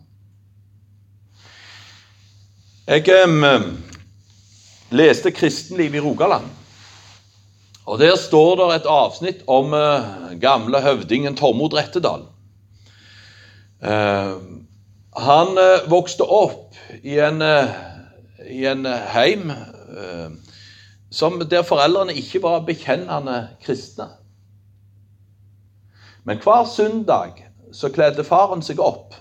Jeg 2.88 3.06
um, 3.28 3.84
leste 4.90 5.32
Kristenliv 5.32 5.96
i 5.96 6.00
Rogaland. 6.00 6.46
Og 7.86 8.00
Der 8.00 8.16
står 8.16 8.56
det 8.56 8.76
et 8.76 8.90
avsnitt 8.90 9.44
om 9.48 9.74
uh, 9.74 10.40
gamle 10.42 10.82
høvdingen 10.82 11.36
Tormod 11.36 11.74
Rettedal. 11.74 12.28
Uh, 13.82 14.38
han 15.18 15.58
uh, 15.58 15.90
vokste 15.90 16.24
opp 16.24 16.76
i 17.04 17.18
en 17.20 17.42
i 18.50 18.66
en 18.66 18.86
heim 18.86 19.52
der 21.50 21.64
foreldrene 21.66 22.14
ikke 22.14 22.42
var 22.44 22.66
bekjennende 22.66 23.50
kristne. 23.66 24.08
Men 26.24 26.38
hver 26.38 26.66
søndag 26.66 27.46
så 27.74 27.90
kledde 27.90 28.24
faren 28.24 28.62
seg 28.62 28.80
opp, 28.80 29.16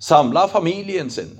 samla 0.00 0.46
familien 0.48 1.10
sin, 1.10 1.32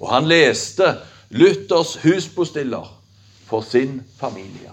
og 0.00 0.10
han 0.10 0.26
leste 0.26 0.96
Luthers 1.34 1.96
husbostiller 1.96 3.02
for 3.42 3.60
sin 3.60 4.02
familie. 4.16 4.70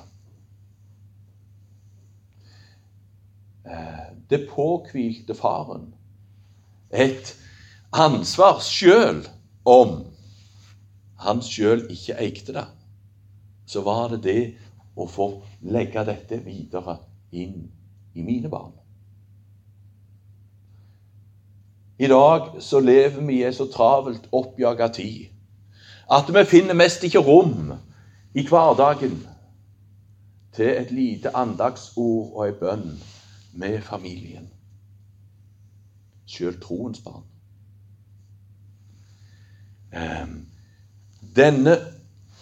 Eh, 3.65 4.13
det 4.29 4.47
påhvilte 4.49 5.33
faren 5.33 5.87
et 6.93 7.33
ansvar 7.91 8.61
sjøl 8.61 9.23
om 9.65 10.03
han 11.25 11.41
sjøl 11.41 11.87
ikke 11.89 12.19
eide 12.21 12.53
det, 12.59 12.67
så 13.65 13.81
var 13.81 14.13
det 14.13 14.21
det 14.29 14.45
å 14.93 15.09
få 15.09 15.31
legge 15.65 16.05
dette 16.05 16.43
videre 16.45 16.99
inn 17.31 17.71
i 18.13 18.21
mine 18.21 18.53
barn. 18.53 18.77
I 21.97 22.07
dag 22.09 22.53
så 22.61 22.85
lever 22.85 23.21
vi 23.25 23.41
i 23.41 23.45
ei 23.49 23.53
så 23.53 23.65
travelt 23.65 24.29
oppjaga 24.29 24.93
tid 24.93 25.40
at 26.11 26.33
vi 26.33 26.45
finner 26.45 26.75
mest 26.75 27.03
ikke 27.03 27.19
rom 27.23 27.71
i 28.35 28.43
hverdagen 28.47 29.27
til 30.55 30.65
et 30.65 30.91
lite 30.91 31.31
andagsord 31.37 32.33
og 32.35 32.47
ei 32.47 32.55
bønn 32.59 32.89
med 33.53 33.81
familien. 33.87 34.49
Sjøl 36.27 36.57
troens 36.59 36.99
barn. 37.03 37.23
Um, 39.91 40.35
denne 41.35 41.77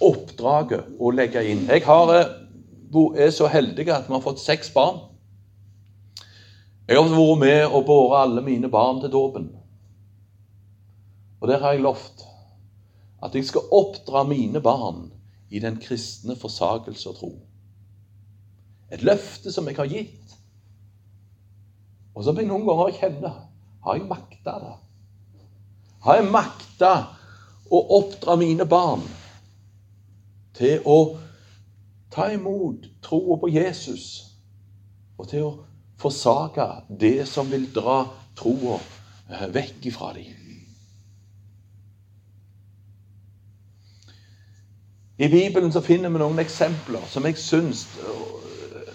oppdraget 0.06 0.86
å 1.02 1.10
legge 1.12 1.42
inn 1.50 1.64
Jeg 1.66 1.82
har, 1.86 2.12
eh, 2.14 3.24
er 3.26 3.32
så 3.34 3.48
heldig 3.50 3.90
at 3.90 4.08
vi 4.08 4.14
har 4.14 4.22
fått 4.22 4.40
seks 4.42 4.70
barn. 4.74 5.00
Jeg 6.88 6.98
har 6.98 7.10
vært 7.10 7.40
med 7.40 7.66
og 7.66 7.86
båret 7.86 8.22
alle 8.22 8.42
mine 8.42 8.70
barn 8.70 9.02
til 9.02 9.12
dåpen. 9.12 9.50
Og 11.42 11.48
der 11.48 11.60
har 11.60 11.74
jeg 11.74 11.82
lovt 11.82 12.29
at 13.24 13.36
jeg 13.36 13.46
skal 13.46 13.72
oppdra 13.76 14.24
mine 14.24 14.62
barn 14.62 15.10
i 15.50 15.60
den 15.60 15.80
kristne 15.82 16.36
forsakelse 16.40 17.10
og 17.10 17.16
tro. 17.16 17.32
Et 18.92 19.04
løfte 19.06 19.52
som 19.52 19.68
jeg 19.68 19.78
har 19.78 19.90
gitt, 19.92 20.36
og 22.16 22.26
som 22.26 22.38
jeg 22.38 22.50
noen 22.50 22.68
ganger 22.68 22.96
kjenner 23.00 23.46
Har 23.80 23.96
jeg 23.96 24.10
makta 24.10 24.58
det? 24.60 24.74
Har 26.04 26.18
jeg 26.20 26.32
makta 26.32 26.90
å 27.72 27.80
oppdra 27.96 28.36
mine 28.36 28.66
barn 28.68 29.06
til 30.58 30.84
å 30.84 30.98
ta 32.12 32.28
imot 32.34 32.90
troa 33.06 33.38
på 33.40 33.48
Jesus, 33.54 34.04
og 35.16 35.30
til 35.32 35.46
å 35.48 35.54
forsake 36.00 36.68
det 36.90 37.28
som 37.30 37.48
vil 37.52 37.70
dra 37.76 38.02
troa 38.40 38.80
vekk 39.54 39.90
ifra 39.92 40.14
dem. 40.18 40.49
I 45.20 45.28
Bibelen 45.28 45.72
så 45.72 45.82
finner 45.82 46.10
vi 46.10 46.22
noen 46.22 46.40
eksempler 46.40 47.04
som 47.12 47.26
jeg 47.28 47.36
syns 47.38 47.82
er 48.00 48.86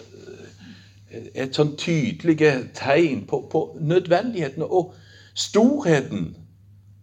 eh, 1.13 1.27
et 1.45 1.57
sånn 1.57 1.75
tydelige 1.77 2.53
tegn 2.75 3.27
på, 3.29 3.43
på 3.53 3.61
nødvendigheten 3.81 4.65
og 4.65 4.95
storheten 5.37 6.31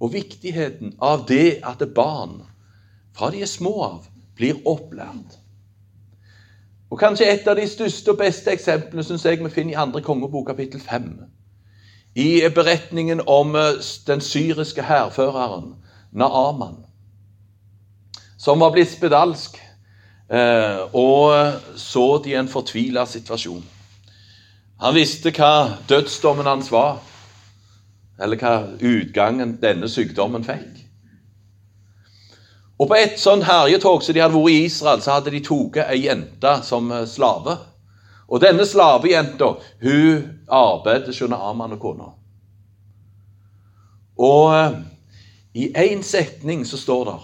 og 0.02 0.16
viktigheten 0.16 0.96
av 0.98 1.28
det 1.30 1.60
at 1.62 1.86
barn 1.94 2.42
fra 3.14 3.30
de 3.30 3.44
er 3.46 3.52
små 3.52 3.76
av 3.86 4.10
blir 4.40 4.58
opplært. 4.66 5.38
Og 6.90 7.00
kanskje 7.00 7.30
et 7.30 7.46
av 7.48 7.56
de 7.62 7.68
største 7.70 8.12
og 8.12 8.20
beste 8.20 8.52
eksemplene 8.52 9.06
synes 9.06 9.26
jeg 9.26 9.38
vi 9.44 9.54
finner 9.54 9.78
i 9.78 9.82
andre 9.86 10.02
kongebok, 10.02 10.50
kapittel 10.50 10.82
5. 10.82 11.12
I 12.16 12.42
beretningen 12.56 13.22
om 13.28 13.54
eh, 13.56 13.78
den 14.08 14.22
syriske 14.22 14.82
hærføreren 14.84 15.76
Naaman, 16.12 16.82
som 18.42 18.60
var 18.60 18.74
blitt 18.74 18.90
spedalsk 18.90 19.60
eh, 20.32 20.82
og 20.98 21.78
så 21.78 22.06
det 22.24 22.34
i 22.34 22.40
en 22.40 22.50
fortvila 22.50 23.06
situasjon. 23.06 23.62
Han 24.82 24.96
visste 24.98 25.30
hva 25.36 25.78
dødsdommen 25.90 26.50
hans 26.50 26.72
var, 26.74 27.04
eller 28.22 28.42
hva 28.42 28.54
utgangen 28.82 29.60
denne 29.62 29.90
sykdommen 29.90 30.46
fikk. 30.46 30.80
Og 32.82 32.90
På 32.90 32.98
et 32.98 33.20
sånn 33.22 33.44
herjetog 33.46 34.02
som 34.02 34.18
de 34.18 34.24
hadde 34.24 34.34
vært 34.34 34.56
i 34.56 34.64
Israel, 34.66 35.04
så 35.06 35.20
hadde 35.20 35.36
de 35.36 35.44
tatt 35.46 35.84
ei 35.86 36.00
jente 36.08 36.56
som 36.66 36.90
eh, 36.90 37.06
slave. 37.06 37.60
Og 38.32 38.42
denne 38.42 38.66
slavejenta 38.66 39.52
hun 39.84 40.24
arbeidet 40.48 41.12
hos 41.12 41.22
Aman 41.30 41.76
og 41.78 41.84
kona. 41.84 42.10
Og 44.18 44.56
eh, 44.56 44.80
i 45.54 45.70
én 45.78 46.02
setning 46.02 46.66
så 46.66 46.80
står 46.80 47.06
det 47.12 47.20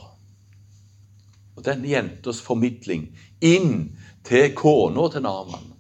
Og 1.58 1.66
denne 1.66 1.90
jentas 1.90 2.40
formidling 2.46 3.10
inn 3.42 3.98
til 4.28 4.54
kona 4.56 5.08
til 5.10 5.26
Naman 5.26 5.72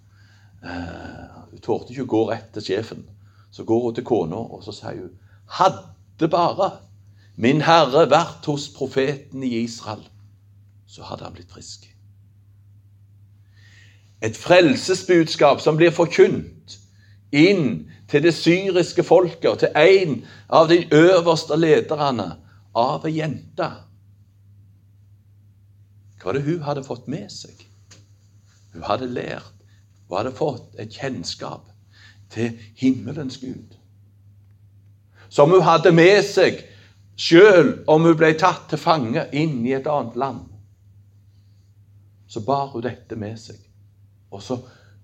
eh, 0.65 1.37
Hun 1.51 1.61
torde 1.61 1.93
ikke 1.93 2.07
å 2.07 2.13
gå 2.15 2.23
rett 2.31 2.49
til 2.55 2.65
sjefen. 2.65 3.05
Så 3.53 3.63
går 3.63 3.83
hun 3.85 3.95
til 3.95 4.05
kona, 4.05 4.41
og 4.41 4.65
så 4.65 4.73
sier 4.75 5.05
hun 5.05 5.13
Hadde 5.57 6.27
bare 6.33 6.71
min 7.37 7.61
herre 7.61 8.07
vært 8.09 8.47
hos 8.49 8.65
profeten 8.73 9.43
i 9.45 9.59
Israel, 9.61 10.01
så 10.89 11.05
hadde 11.05 11.27
han 11.27 11.35
blitt 11.37 11.53
frisk. 11.53 11.85
Et 14.25 14.37
frelsesbudskap 14.37 15.61
som 15.61 15.77
blir 15.77 15.93
forkynt 15.93 16.79
inn 17.29 17.85
til 18.09 18.23
det 18.25 18.33
syriske 18.33 19.05
folket 19.05 19.51
og 19.51 19.59
til 19.61 19.77
en 19.77 20.23
av 20.49 20.71
de 20.71 20.79
øverste 20.89 21.59
lederne 21.59 22.31
av 22.73 23.05
ei 23.05 23.19
jente. 23.19 23.69
Hva 26.27 26.33
det 26.35 26.43
hun 26.43 26.63
hadde 26.65 26.81
fått 26.83 27.05
med 27.07 27.29
seg? 27.31 27.61
Hun 28.73 28.83
hadde 28.83 29.07
lært 29.07 29.53
og 30.09 30.17
hadde 30.17 30.33
fått 30.35 30.73
et 30.75 30.91
kjennskap 30.91 31.69
til 32.35 32.57
himmelens 32.75 33.37
Gud. 33.39 33.77
Som 35.31 35.55
hun 35.55 35.63
hadde 35.63 35.93
med 35.95 36.19
seg 36.27 36.65
Sjøl 37.15 37.71
om 37.87 38.03
hun 38.03 38.17
ble 38.19 38.33
tatt 38.35 38.67
til 38.69 38.81
fange 38.81 39.23
inn 39.31 39.63
i 39.63 39.71
et 39.73 39.87
annet 39.87 40.19
land, 40.19 40.43
så 42.27 42.43
bar 42.43 42.67
hun 42.75 42.83
dette 42.83 43.15
med 43.15 43.39
seg. 43.41 43.57
Og 44.29 44.43
så 44.43 44.59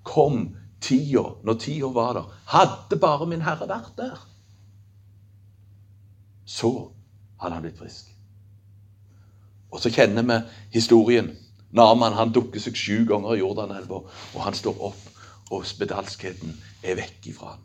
kom 0.06 0.52
tida, 0.84 1.24
når 1.42 1.58
tida 1.64 1.90
var 1.96 2.14
der. 2.20 2.28
Hadde 2.52 3.00
bare 3.02 3.32
min 3.32 3.48
Herre 3.48 3.66
vært 3.72 3.96
der, 3.98 4.20
så 6.46 6.76
hadde 7.40 7.56
han 7.56 7.66
blitt 7.66 7.80
frisk. 7.80 8.13
Og 9.74 9.82
så 9.82 9.90
kjenner 9.90 10.26
vi 10.30 10.38
historien. 10.78 11.32
Naman 11.74 12.14
han 12.14 12.34
dukker 12.34 12.62
seg 12.62 12.78
sju 12.78 13.04
ganger 13.10 13.34
i 13.34 13.42
Jordanelva, 13.42 14.04
og 14.06 14.42
han 14.46 14.54
står 14.54 14.82
opp, 14.92 15.06
og 15.50 15.66
spedalskheten 15.66 16.54
er 16.86 17.00
vekk 17.00 17.32
ifra 17.32 17.56
ham. 17.56 17.64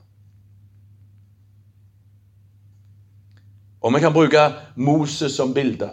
Og 3.84 3.94
vi 3.94 4.00
kan 4.02 4.14
bruke 4.16 4.44
Moses 4.80 5.36
som 5.36 5.52
bilde. 5.54 5.90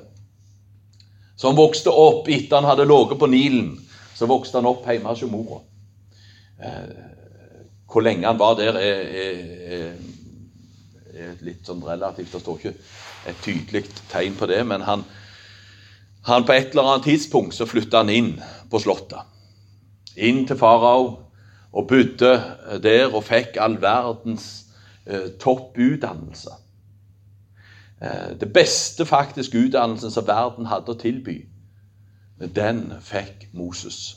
Som 1.38 1.58
vokste 1.60 1.92
opp 1.92 2.30
etter 2.32 2.58
han 2.58 2.70
hadde 2.70 2.88
ligget 2.88 3.20
på 3.20 3.30
Nilen. 3.30 3.76
Så 4.16 4.26
vokste 4.32 4.58
han 4.58 4.70
opp 4.70 4.88
hjemme 4.88 5.12
hos 5.12 5.22
mora. 5.30 5.60
Eh, 6.64 6.96
hvor 7.92 8.02
lenge 8.02 8.26
han 8.26 8.40
var 8.40 8.56
der, 8.58 8.80
er, 8.80 9.04
er, 9.12 9.92
er 11.14 11.44
litt 11.46 11.68
sånn 11.68 11.84
relativt. 11.86 12.32
Det 12.32 12.42
står 12.42 12.58
ikke 12.62 12.74
et 13.30 13.44
tydelig 13.44 13.84
tegn 14.10 14.40
på 14.40 14.50
det. 14.50 14.64
Men 14.66 14.88
han, 14.88 15.06
han 16.26 16.46
på 16.46 16.56
et 16.56 16.74
eller 16.74 16.90
annet 16.90 17.06
tidspunkt 17.06 17.56
så 17.56 17.68
flytta 17.70 18.02
han 18.02 18.10
inn 18.10 18.32
på 18.72 18.82
Slottet. 18.82 19.22
Inn 20.16 20.46
til 20.48 20.58
farao 20.58 21.08
og 21.76 21.88
bodde 21.90 22.32
der 22.84 23.12
og 23.12 23.26
fikk 23.28 23.60
all 23.62 23.76
verdens 23.82 24.48
eh, 25.06 25.36
topputdannelse. 25.42 26.56
Eh, 28.02 28.32
det 28.40 28.54
beste 28.54 29.06
faktisk 29.06 29.56
utdannelsen 29.56 30.12
som 30.12 30.28
verden 30.28 30.70
hadde 30.72 30.96
å 30.96 31.00
tilby, 31.00 31.38
den 32.40 32.88
fikk 33.04 33.50
Moses. 33.54 34.16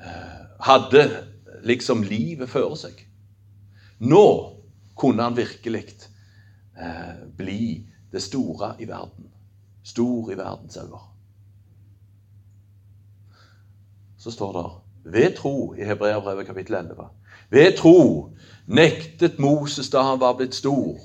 Eh, 0.00 0.44
hadde 0.64 1.04
liksom 1.66 2.04
livet 2.06 2.50
føre 2.50 2.76
seg. 2.78 3.02
Nå 3.98 4.24
kunne 4.98 5.26
han 5.26 5.36
virkelig 5.36 5.84
eh, 6.78 7.26
bli 7.36 7.88
det 8.12 8.22
store 8.22 8.74
i 8.78 8.88
verden. 8.88 9.32
Stor 9.82 10.30
i 10.30 10.36
verdens 10.36 10.76
øyne. 10.76 11.00
Så 14.18 14.30
står 14.30 14.52
det 14.52 15.12
ved 15.12 15.36
tro 15.36 15.74
i 15.74 15.84
Hebreabrevet 15.84 16.46
kapittel 16.46 16.74
11. 16.74 17.04
Ved 17.50 17.76
tro 17.76 18.30
nektet 18.66 19.38
Moses 19.38 19.90
da 19.90 20.02
han 20.02 20.20
var 20.20 20.36
blitt 20.36 20.54
stor 20.54 20.98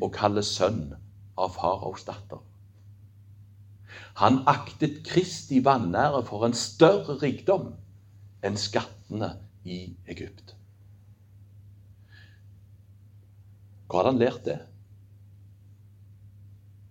å 0.00 0.08
kalle 0.12 0.42
sønn 0.46 0.92
av 1.40 1.54
faraos 1.56 2.04
datter. 2.06 2.38
Han 4.20 4.42
aktet 4.46 5.00
Kristi 5.06 5.62
vanære 5.64 6.22
for 6.28 6.44
en 6.46 6.54
større 6.54 7.16
rikdom 7.22 7.72
enn 8.44 8.56
skattene 8.60 9.34
i 9.64 9.96
Egypt. 10.08 10.54
Hvor 13.88 14.02
hadde 14.02 14.12
han 14.12 14.20
lært 14.20 14.44
det? 14.46 14.58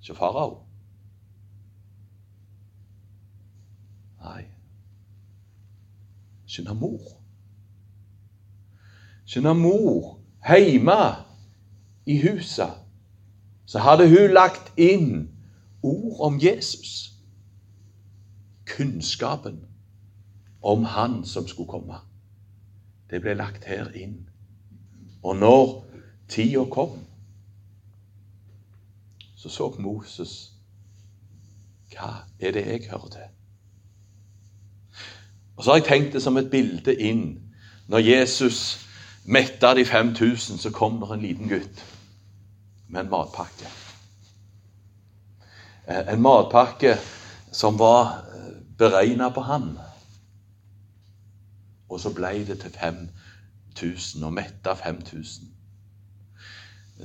Ikke 0.02 0.18
farao? 0.18 0.69
Nei. 4.24 4.44
Skjønner 6.50 6.74
mor. 6.74 7.16
Skjønner 9.26 9.54
mor 9.54 10.16
hjemme 10.50 11.00
i 12.10 12.18
huset 12.24 12.80
så 13.70 13.80
hadde 13.86 14.10
hun 14.10 14.32
lagt 14.34 14.72
inn 14.82 15.30
ord 15.86 16.22
om 16.26 16.40
Jesus. 16.42 17.12
Kunnskapen 18.66 19.60
om 20.62 20.84
Han 20.84 21.26
som 21.26 21.48
skulle 21.48 21.70
komme. 21.70 22.00
Det 23.10 23.22
ble 23.22 23.36
lagt 23.38 23.66
her 23.70 23.92
inn. 23.94 24.30
Og 25.24 25.36
når 25.38 25.86
tida 26.28 26.66
kom, 26.72 26.98
så 29.36 29.50
så 29.50 29.70
Moses 29.80 30.54
Hva 31.94 32.26
er 32.40 32.52
det 32.52 32.66
jeg 32.66 32.90
hører 32.90 33.10
til? 33.14 33.30
Og 35.60 35.64
Så 35.64 35.72
har 35.72 35.78
jeg 35.78 35.86
tenkt 35.86 36.14
det 36.14 36.22
som 36.24 36.38
et 36.38 36.52
bilde 36.52 36.94
inn. 36.96 37.42
Når 37.88 37.98
Jesus 38.00 38.86
metta 39.26 39.74
de 39.76 39.84
5000, 39.86 40.58
så 40.58 40.72
kom 40.72 41.02
det 41.02 41.10
en 41.12 41.22
liten 41.22 41.50
gutt 41.50 41.82
med 42.88 43.02
en 43.02 43.10
matpakke. 43.10 43.68
Eh, 45.88 46.14
en 46.14 46.22
matpakke 46.22 46.96
som 47.52 47.80
var 47.80 48.24
eh, 48.32 48.56
beregna 48.78 49.30
på 49.30 49.42
han. 49.42 49.68
Og 51.90 52.00
så 52.00 52.14
ble 52.16 52.46
det 52.48 52.62
til 52.64 52.72
5000, 52.80 54.24
og 54.24 54.34
metta 54.34 54.80
5000. 54.80 55.52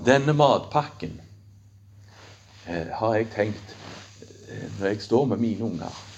Denne 0.07 0.33
matpakken 0.33 1.21
eh, 2.69 2.87
har 2.87 3.14
jeg 3.14 3.33
tenkt 3.35 3.77
når 4.79 4.87
jeg 4.87 5.03
står 5.03 5.25
med 5.25 5.37
mine 5.37 5.64
unger. 5.64 6.13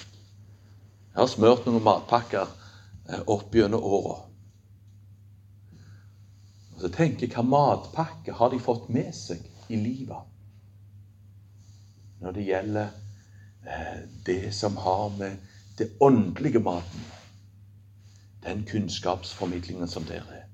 Jeg 1.16 1.22
har 1.22 1.30
smurt 1.32 1.64
noen 1.64 1.80
matpakker 1.80 2.50
opp 3.32 3.54
gjennom 3.56 3.84
åra. 3.88 4.16
Og 6.74 6.82
så 6.82 6.90
tenker 6.92 7.24
jeg 7.24 7.32
hva 7.32 7.44
matpakke 7.48 8.34
har 8.36 8.52
de 8.52 8.58
fått 8.60 8.90
med 8.92 9.14
seg 9.16 9.40
i 9.72 9.78
livet 9.80 10.32
når 12.20 12.36
det 12.36 12.44
gjelder 12.50 12.92
eh, 13.64 13.96
det 14.28 14.52
som 14.56 14.76
har 14.84 15.08
med 15.16 15.40
det 15.80 15.88
åndelige 16.04 16.60
maten 16.64 17.08
Den 18.44 18.62
kunnskapsformidlingen 18.68 19.88
som 19.88 20.04
der 20.04 20.20
er. 20.20 20.44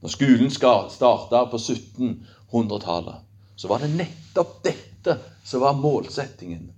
Når 0.00 0.08
skolen 0.08 0.50
starta 0.50 1.44
på 1.52 1.60
1700-tallet, 1.60 3.28
så 3.56 3.68
var 3.68 3.84
det 3.84 3.92
nettopp 3.92 4.56
dette 4.64 5.18
som 5.44 5.60
var 5.60 5.76
målsettingen. 5.78 6.72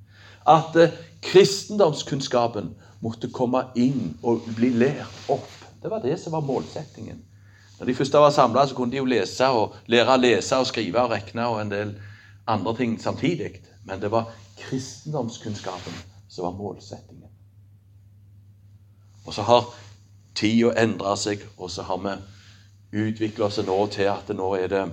At 0.47 0.77
eh, 0.77 0.95
kristendomskunnskapen 1.23 2.73
måtte 3.03 3.31
komme 3.35 3.65
inn 3.79 4.15
og 4.23 4.47
bli 4.57 4.71
lært 4.75 5.31
opp. 5.31 5.51
Det 5.83 5.91
var 5.91 6.03
det 6.03 6.19
som 6.21 6.33
var 6.33 6.47
målsettingen. 6.47 7.23
Når 7.79 7.87
de 7.87 7.95
første 7.95 8.19
var 8.19 8.31
samla, 8.31 8.67
kunne 8.75 8.93
de 8.93 9.01
jo 9.01 9.09
lese 9.11 9.49
og 9.51 9.75
lære 9.91 10.15
å 10.15 10.21
lese 10.23 10.59
og 10.59 10.69
skrive 10.71 11.03
og 11.03 11.11
regne 11.11 11.47
og 11.51 11.61
en 11.63 11.73
del 11.73 11.95
andre 12.47 12.77
ting 12.79 12.95
samtidig. 13.03 13.57
Men 13.85 14.01
det 14.01 14.11
var 14.11 14.31
kristendomskunnskapen 14.61 15.97
som 16.29 16.47
var 16.47 16.59
målsettingen. 16.59 17.31
Og 19.27 19.35
så 19.35 19.43
har 19.43 19.67
tida 20.35 20.73
endra 20.83 21.17
seg, 21.19 21.43
og 21.59 21.71
så 21.71 21.83
har 21.87 21.99
vi 22.03 23.03
utvikla 23.03 23.47
oss 23.47 23.59
nå 23.67 23.79
til 23.95 24.11
at 24.13 24.31
nå 24.35 24.55
er 24.59 24.71
det 24.71 24.87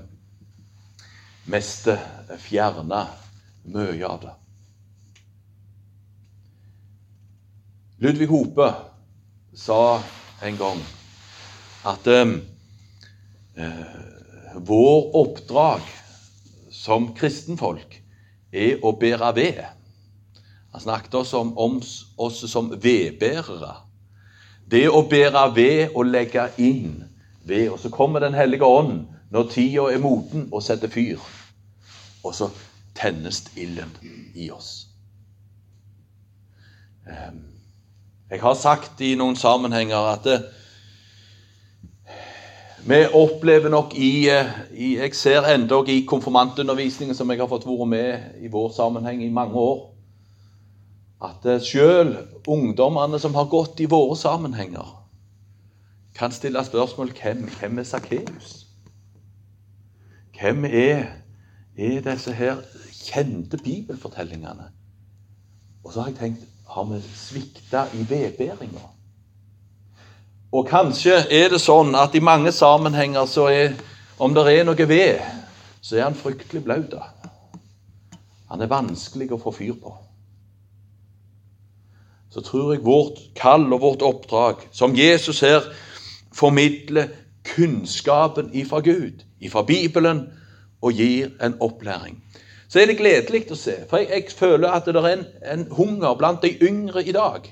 meste 1.50 1.98
fjerna 2.42 3.06
mye 3.70 4.06
av 4.06 4.22
det. 4.26 4.39
Ludvig 8.00 8.28
Hope 8.28 8.74
sa 9.54 10.02
en 10.42 10.58
gang 10.58 10.80
at 11.90 12.08
eh, 12.08 12.30
vår 14.56 15.16
oppdrag 15.20 15.84
som 16.72 17.10
kristenfolk 17.18 17.98
er 18.56 18.80
å 18.88 18.94
bære 18.96 19.34
ved. 19.36 19.60
Han 20.72 20.86
snakket 20.86 21.20
oss 21.20 21.36
om, 21.36 21.52
om 21.60 21.82
oss 22.16 22.40
som 22.48 22.72
vedbærere. 22.72 23.76
Det 24.72 24.86
å 24.88 25.04
bære 25.04 25.44
ved 25.60 25.92
og 25.92 26.08
legge 26.08 26.48
inn 26.56 27.04
ved. 27.44 27.68
Og 27.68 27.84
så 27.84 27.92
kommer 27.92 28.24
Den 28.24 28.38
hellige 28.38 28.64
ånd 28.64 29.10
når 29.30 29.52
tida 29.52 29.92
er 29.92 30.00
moden, 30.00 30.48
og 30.52 30.64
setter 30.64 30.88
fyr. 30.88 31.20
Og 32.24 32.32
så 32.36 32.48
tennes 32.96 33.44
ilden 33.60 33.92
i 34.36 34.48
oss. 34.56 34.88
Um, 37.04 37.59
jeg 38.30 38.42
har 38.42 38.54
sagt 38.54 39.02
i 39.02 39.16
noen 39.18 39.36
sammenhenger 39.36 40.12
at 40.12 40.26
det, 40.28 40.40
eh, 40.40 40.56
vi 42.90 43.00
opplever 43.14 43.70
nok 43.70 43.94
i, 43.98 44.30
eh, 44.30 44.52
i 44.72 44.96
Jeg 44.98 45.16
ser 45.16 45.42
endog 45.54 45.90
i 45.90 46.06
konfirmantundervisningen 46.06 47.16
som 47.16 47.30
jeg 47.30 47.40
har 47.40 47.48
fått 47.48 47.66
vært 47.66 47.88
med 47.88 48.20
i 48.42 48.48
vår 48.48 48.72
sammenheng 48.72 49.24
i 49.24 49.30
mange 49.30 49.54
år, 49.54 49.90
at 51.22 51.44
sjøl 51.44 52.14
selv 52.16 52.48
ungdommene 52.48 53.20
som 53.20 53.34
har 53.36 53.46
gått 53.46 53.80
i 53.80 53.86
våre 53.86 54.16
sammenhenger, 54.16 54.96
kan 56.16 56.32
stille 56.32 56.66
spørsmål 56.66 57.12
hvem, 57.12 57.50
hvem 57.60 57.80
er 57.80 57.84
Sakkeus? 57.84 58.66
Hvem 60.40 60.66
er, 60.66 61.06
er 61.78 62.02
disse 62.02 62.32
her 62.32 62.62
kjente 62.94 63.58
bibelfortellingene? 63.58 64.70
Og 65.84 65.94
så 65.94 66.02
har 66.02 66.08
jeg 66.08 66.18
tenkt 66.20 66.48
har 66.70 66.86
vi 66.86 67.02
svikta 67.16 67.86
i 67.94 68.06
vedbæringa. 68.10 68.86
Og 70.52 70.68
kanskje 70.70 71.16
er 71.30 71.50
det 71.50 71.62
sånn 71.62 71.96
at 71.98 72.16
i 72.18 72.22
mange 72.26 72.52
sammenhenger 72.54 73.26
så 73.30 73.48
er 73.54 73.74
om 74.20 74.34
det 74.36 74.46
er 74.52 74.66
noe 74.68 74.88
ved, 74.90 75.22
så 75.82 75.98
er 75.98 76.08
han 76.08 76.18
fryktelig 76.18 76.64
blaut. 76.66 76.96
Han 78.50 78.62
er 78.62 78.70
vanskelig 78.70 79.30
å 79.34 79.42
få 79.42 79.54
fyr 79.56 79.78
på. 79.82 79.94
Så 82.30 82.42
tror 82.46 82.74
jeg 82.74 82.86
vårt 82.86 83.22
kall 83.38 83.66
og 83.74 83.82
vårt 83.82 84.06
oppdrag, 84.06 84.68
som 84.72 84.98
Jesus 84.98 85.42
her 85.42 85.66
formidler 86.36 87.10
kunnskapen 87.56 88.52
ifra 88.54 88.82
Gud, 88.86 89.24
ifra 89.42 89.64
Bibelen, 89.66 90.28
og 90.82 90.94
gir 90.94 91.34
en 91.44 91.58
opplæring 91.60 92.22
så 92.70 92.80
er 92.80 92.90
det 92.90 93.00
gledelig 93.00 93.48
å 93.50 93.58
se. 93.58 93.76
For 93.90 93.98
jeg, 93.98 94.10
jeg 94.14 94.38
føler 94.38 94.70
at 94.70 94.86
det 94.86 95.02
er 95.02 95.08
en, 95.10 95.26
en, 95.42 95.66
hunger 95.74 96.18
blant 96.20 96.44
de 96.46 96.54
yngre 96.62 97.02
i 97.02 97.16
dag 97.16 97.50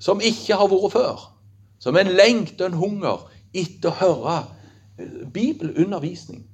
som 0.00 0.20
ikke 0.20 0.58
har 0.60 0.68
vært 0.68 0.92
før. 0.92 1.22
Som 1.80 1.96
en 1.96 2.12
lengt 2.12 2.60
og 2.60 2.66
en 2.68 2.80
hunger 2.80 3.24
etter 3.56 3.88
å 3.88 3.96
høre 4.00 4.36
eh, 5.00 5.24
bibelundervisning. 5.32 6.44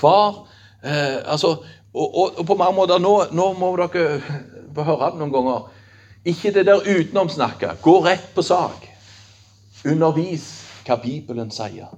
Hver 0.00 0.40
eh, 0.80 1.20
altså, 1.28 1.58
og, 1.92 2.08
og, 2.08 2.38
og, 2.38 2.44
på 2.46 2.56
mange 2.56 2.78
måter 2.80 3.04
nå, 3.04 3.14
nå 3.36 3.52
må 3.60 3.74
dere 3.76 4.22
få 4.74 4.88
høre 4.88 5.12
det 5.12 5.20
noen 5.20 5.36
ganger. 5.36 5.70
Ikke 6.28 6.52
det 6.56 6.64
der 6.68 6.84
utenomsnakket. 6.88 7.82
Gå 7.84 7.98
rett 8.04 8.32
på 8.34 8.44
sak. 8.44 8.88
Undervis 9.84 10.50
hva 10.88 10.96
Bibelen 11.02 11.52
sier. 11.52 11.92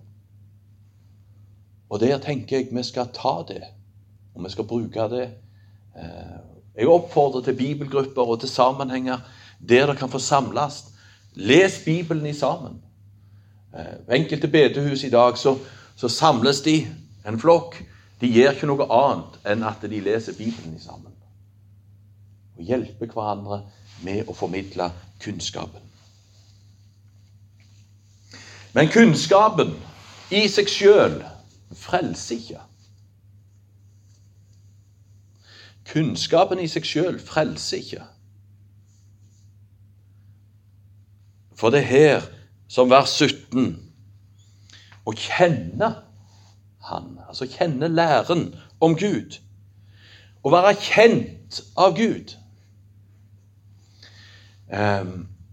Og 1.91 2.03
der 2.03 2.19
tenker 2.23 2.59
jeg 2.59 2.75
vi 2.75 2.83
skal 2.87 3.15
ta 3.15 3.41
det 3.47 3.63
og 4.35 4.45
vi 4.45 4.51
skal 4.51 4.65
bruke 4.65 5.09
det. 5.13 5.27
Eh, 5.97 6.39
jeg 6.77 6.89
oppfordrer 6.89 7.43
til 7.45 7.57
bibelgrupper 7.57 8.23
og 8.23 8.41
til 8.41 8.49
sammenhenger 8.49 9.19
der 9.69 9.87
det 9.87 9.99
kan 9.99 10.09
få 10.09 10.19
samles. 10.19 10.85
Les 11.35 11.83
Bibelen 11.85 12.27
i 12.27 12.33
sammen. 12.33 12.83
Ved 13.73 14.15
eh, 14.15 14.21
enkelte 14.21 14.49
bedehus 14.49 15.05
i 15.05 15.11
dag 15.11 15.39
så, 15.39 15.59
så, 15.97 16.09
samles 16.09 16.61
de, 16.61 16.87
en 17.29 17.41
flokk. 17.41 17.85
De 18.21 18.29
gjør 18.29 18.51
ikke 18.51 18.69
noe 18.69 18.87
annet 18.93 19.37
enn 19.49 19.63
at 19.65 19.83
de 19.83 20.01
leser 20.01 20.37
Bibelen 20.37 20.77
i 20.77 20.83
sammen. 20.83 21.13
Og 22.59 22.65
hjelper 22.65 23.13
hverandre 23.13 23.63
med 24.05 24.29
å 24.29 24.35
formidle 24.37 24.91
kunnskapen. 25.23 25.87
Men 28.73 28.89
kunnskapen 28.89 29.73
i 30.31 30.45
seg 30.49 30.69
sjøl 30.71 31.17
frelser 31.77 32.37
ikke. 32.37 32.61
Kunnskapen 35.91 36.61
i 36.63 36.69
seg 36.71 36.87
sjøl 36.87 37.19
frelser 37.23 37.83
ikke. 37.83 38.05
For 41.59 41.75
det 41.75 41.83
er 41.83 41.91
her, 41.91 42.29
som 42.71 42.91
vers 42.91 43.17
17, 43.19 43.75
å 45.05 45.17
kjenne 45.17 45.91
Han, 46.91 47.19
altså 47.29 47.45
kjenne 47.45 47.91
læren 47.93 48.47
om 48.81 48.95
Gud. 48.97 49.37
Å 50.41 50.51
være 50.51 50.73
kjent 50.81 51.59
av 51.77 51.93
Gud. 51.99 52.33
Eh, 54.73 55.11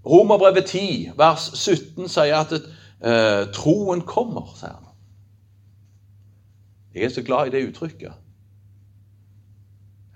Romerbrevet 0.07 0.71
10, 0.71 1.11
vers 1.19 1.49
17, 1.51 2.07
sier 2.07 2.37
at 2.39 2.55
eh, 2.55 3.43
troen 3.57 4.05
kommer, 4.07 4.47
sier 4.55 4.77
han. 4.77 4.87
Jeg 6.95 7.09
er 7.09 7.13
så 7.13 7.25
glad 7.27 7.51
i 7.51 7.55
det 7.57 7.65
uttrykket. 7.67 8.15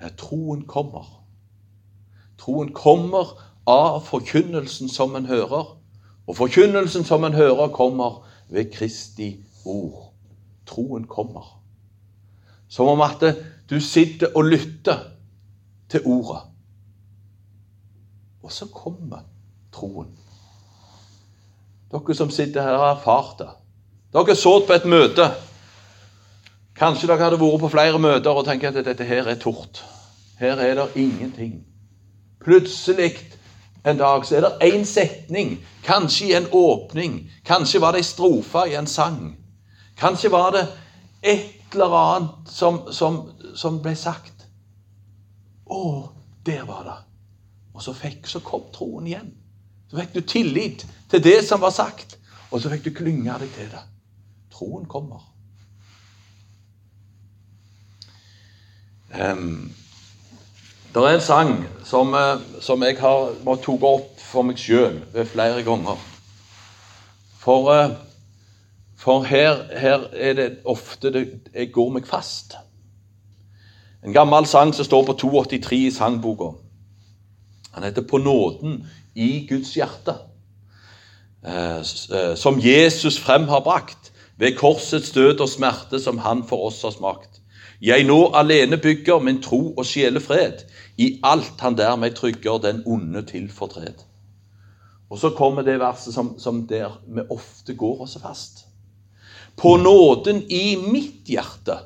Troen 0.09 0.65
kommer. 0.67 1.05
Troen 2.37 2.73
kommer 2.73 3.37
av 3.67 3.99
forkynnelsen 4.05 4.89
som 4.89 5.15
en 5.15 5.25
hører. 5.25 5.77
Og 6.27 6.37
forkynnelsen 6.37 7.03
som 7.03 7.23
en 7.23 7.33
hører, 7.33 7.67
kommer 7.67 8.25
ved 8.49 8.71
Kristi 8.73 9.35
ord. 9.65 10.13
Troen 10.65 11.07
kommer. 11.07 11.61
Som 12.67 12.87
om 12.87 13.01
at 13.01 13.23
du 13.69 13.79
sitter 13.79 14.27
og 14.35 14.43
lytter 14.43 14.97
til 15.89 16.01
ordet. 16.05 16.41
Og 18.43 18.51
så 18.51 18.65
kommer 18.65 19.25
troen. 19.71 20.17
Dere 21.91 22.15
som 22.15 22.29
sitter 22.29 22.63
her, 22.63 22.77
har 22.77 22.95
erfart 22.95 23.39
det. 23.39 23.49
Dere 24.13 24.35
så 24.35 24.59
på 24.65 24.73
et 24.73 24.85
møte. 24.87 25.27
Kanskje 26.81 27.11
dere 27.11 27.27
hadde 27.27 27.37
vært 27.37 27.61
på 27.61 27.69
flere 27.69 27.99
møter 28.01 28.33
og 28.33 28.47
tenkt 28.47 28.71
at 28.71 28.79
dette 28.81 29.05
her 29.05 29.27
er 29.29 29.37
tort. 29.37 29.83
Her 30.39 30.57
er 30.57 30.79
det 30.79 30.87
ingenting. 30.97 31.59
Plutselig 32.41 33.19
en 33.85 33.99
dag 33.99 34.25
så 34.25 34.39
er 34.39 34.47
det 34.47 34.71
én 34.71 34.85
setning, 34.85 35.59
kanskje 35.85 36.31
i 36.31 36.33
en 36.39 36.47
åpning. 36.51 37.19
Kanskje 37.45 37.81
var 37.81 37.93
det 37.93 38.01
ei 38.01 38.07
strofe 38.09 38.65
i 38.69 38.75
en 38.79 38.89
sang. 38.89 39.35
Kanskje 39.97 40.31
var 40.33 40.55
det 40.55 40.65
et 41.21 41.75
eller 41.75 41.97
annet 41.99 42.49
som, 42.49 42.81
som, 42.89 43.21
som 43.55 43.77
ble 43.81 43.93
sagt. 43.95 44.47
Å, 45.69 46.09
der 46.45 46.65
var 46.65 46.83
det. 46.89 46.99
Og 47.75 47.85
så, 47.85 47.93
fikk, 47.93 48.25
så 48.25 48.41
kom 48.41 48.65
troen 48.73 49.05
igjen. 49.05 49.29
Så 49.89 50.01
fikk 50.01 50.17
du 50.17 50.21
tillit 50.25 50.85
til 51.13 51.21
det 51.21 51.43
som 51.45 51.61
var 51.61 51.77
sagt, 51.77 52.17
og 52.49 52.61
så 52.61 52.73
fikk 52.73 52.89
du 52.89 52.95
klynge 53.03 53.37
deg 53.37 53.53
til 53.53 53.69
det. 53.69 53.85
Troen 54.57 54.89
kommer. 54.89 55.30
Um, 59.11 59.71
det 60.93 61.03
er 61.03 61.13
en 61.15 61.21
sang 61.21 61.51
som, 61.87 62.13
eh, 62.13 62.39
som 62.59 62.83
jeg 62.83 62.97
har 62.99 63.29
tatt 63.45 63.67
opp 63.69 64.19
for 64.19 64.43
meg 64.43 64.57
sjøl 64.59 64.97
flere 65.31 65.63
ganger. 65.63 65.99
For, 67.39 67.69
eh, 67.71 67.93
for 68.99 69.23
her, 69.23 69.63
her, 69.71 70.03
er 70.13 70.33
det 70.33 70.49
ofte 70.65 71.11
det, 71.11 71.23
jeg 71.53 71.71
går 71.71 71.93
meg 71.95 72.07
fast. 72.07 72.57
En 74.03 74.13
gammel 74.13 74.45
sang 74.45 74.73
som 74.75 74.85
står 74.85 75.05
på 75.05 75.13
283 75.13 75.87
i 75.87 75.91
sangboka. 75.91 76.57
Han 77.71 77.83
heter 77.83 78.01
'På 78.01 78.17
nåden 78.17 78.87
i 79.15 79.47
Guds 79.47 79.77
hjerte'. 79.77 80.19
Eh, 81.45 82.35
som 82.35 82.59
Jesus 82.59 83.19
frem 83.19 83.47
har 83.47 83.59
brakt 83.59 84.11
ved 84.37 84.57
korsets 84.57 85.11
død 85.11 85.39
og 85.39 85.49
smerte 85.49 85.99
som 85.99 86.17
han 86.17 86.43
for 86.43 86.67
oss 86.67 86.81
har 86.81 86.91
smakt. 86.91 87.30
Jeg 87.81 88.03
nå 88.05 88.31
alene 88.37 88.77
bygger 88.77 89.19
min 89.19 89.41
tro 89.41 89.73
og 89.73 89.85
sjelefred. 89.85 90.65
I 90.97 91.19
alt 91.23 91.61
han 91.65 91.77
der 91.77 91.95
meg 91.97 92.15
trygger 92.15 92.61
den 92.61 92.83
onde 92.85 93.23
til 93.25 93.49
fortred. 93.49 94.03
Og 95.09 95.19
så 95.19 95.31
kommer 95.35 95.65
det 95.65 95.79
verset 95.79 96.13
som, 96.13 96.35
som 96.39 96.67
der 96.67 97.01
vi 97.07 97.25
ofte 97.29 97.73
går 97.75 98.03
oss 98.05 98.17
fast. 98.21 98.65
På 99.57 99.75
nåden 99.77 100.43
i 100.49 100.75
mitt 100.75 101.27
hjerte 101.27 101.81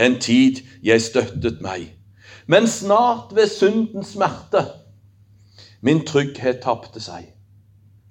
en 0.00 0.16
tid 0.20 0.62
jeg 0.82 1.02
støttet 1.02 1.60
meg, 1.60 1.90
men 2.46 2.68
snart 2.68 3.34
ved 3.36 3.50
syndens 3.52 4.14
smerte 4.14 4.64
Min 5.80 6.02
trygghet 6.06 6.60
tapte 6.64 7.00
seg. 7.00 7.30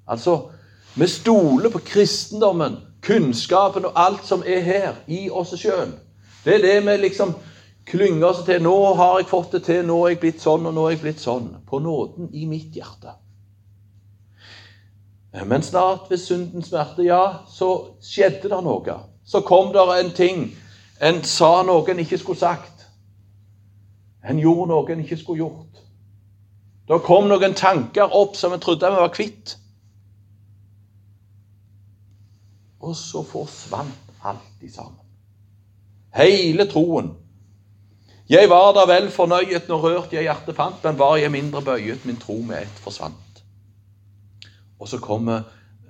Altså, 0.10 0.50
vi 0.96 1.08
stoler 1.08 1.70
på 1.70 1.82
kristendommen, 1.86 2.80
kunnskapen 3.06 3.86
og 3.86 3.94
alt 3.96 4.26
som 4.26 4.42
er 4.46 4.64
her, 4.66 4.96
i 5.08 5.30
oss 5.30 5.54
sjøl. 5.54 5.92
Det 6.46 6.56
er 6.56 6.62
det 6.62 6.76
vi 6.86 6.98
liksom 6.98 7.34
klynger 7.90 8.28
oss 8.28 8.44
til. 8.46 8.62
Nå 8.64 8.76
har 8.96 9.20
jeg 9.20 9.30
fått 9.30 9.52
det 9.58 9.64
til, 9.68 9.82
nå 9.86 9.98
er 10.04 10.14
jeg 10.14 10.22
blitt 10.24 10.44
sånn, 10.44 10.68
og 10.70 10.76
nå 10.76 10.86
er 10.88 10.96
jeg 10.96 11.04
blitt 11.04 11.24
sånn. 11.24 11.50
På 11.68 11.82
nåden 11.84 12.30
i 12.34 12.46
mitt 12.50 12.76
hjerte. 12.76 13.16
Men 15.46 15.62
snart, 15.64 16.10
ved 16.10 16.18
syndens 16.18 16.72
smerte, 16.72 17.04
ja, 17.06 17.46
så 17.48 17.70
skjedde 18.02 18.50
det 18.50 18.62
noe. 18.66 18.98
Så 19.26 19.44
kom 19.46 19.74
det 19.74 19.86
en 19.94 20.12
ting. 20.16 20.48
En 21.02 21.22
sa 21.24 21.62
noe 21.64 21.86
en 21.92 22.02
ikke 22.02 22.18
skulle 22.18 22.40
sagt. 22.40 22.88
En 24.26 24.40
gjorde 24.42 24.72
noe 24.72 24.92
en 24.92 25.04
ikke 25.04 25.20
skulle 25.20 25.44
gjort. 25.44 25.84
Det 26.90 26.98
kom 27.06 27.30
noen 27.30 27.54
tanker 27.54 28.16
opp 28.18 28.36
som 28.36 28.56
en 28.56 28.62
trodde 28.64 28.90
vi 28.90 29.04
var 29.04 29.14
kvitt. 29.14 29.54
Og 32.82 32.96
så 32.98 33.22
forsvant 33.28 34.26
alt 34.26 34.74
sammen. 34.74 35.09
Hele 36.16 36.66
troen. 36.70 37.14
Jeg 38.30 38.50
var 38.50 38.74
da 38.78 38.86
vel 38.86 39.10
fornøyet 39.14 39.70
når 39.70 39.84
rørt 39.86 40.14
jeg 40.14 40.28
hjertet 40.28 40.58
fant, 40.58 40.84
men 40.84 41.00
var 41.00 41.18
jeg 41.18 41.34
mindre 41.34 41.64
bøyet, 41.66 42.06
min 42.06 42.20
tro 42.22 42.38
med 42.46 42.62
ett 42.62 42.82
forsvant. 42.84 43.44
Og 44.80 44.88
så 44.88 45.00
kommer 45.02 45.48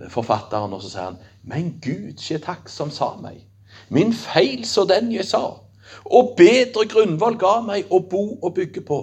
forfatteren 0.10 0.73
og 0.73 0.82
så 0.84 0.91
sier 0.91 1.10
han, 1.10 1.19
Men 1.43 1.73
Gud, 1.84 2.19
skje 2.19 2.39
takk 2.43 2.69
som 2.71 2.91
sa 2.91 3.13
meg. 3.19 3.41
Min 3.89 4.13
feil 4.13 4.63
så 4.65 4.86
den 4.88 5.12
jeg 5.12 5.27
sa, 5.27 5.43
og 6.05 6.34
bedre 6.38 6.86
grunnvoll 6.89 7.38
ga 7.39 7.60
meg 7.65 7.91
å 7.91 7.99
bo 7.99 8.23
og 8.39 8.53
bygge 8.55 8.84
på. 8.88 8.99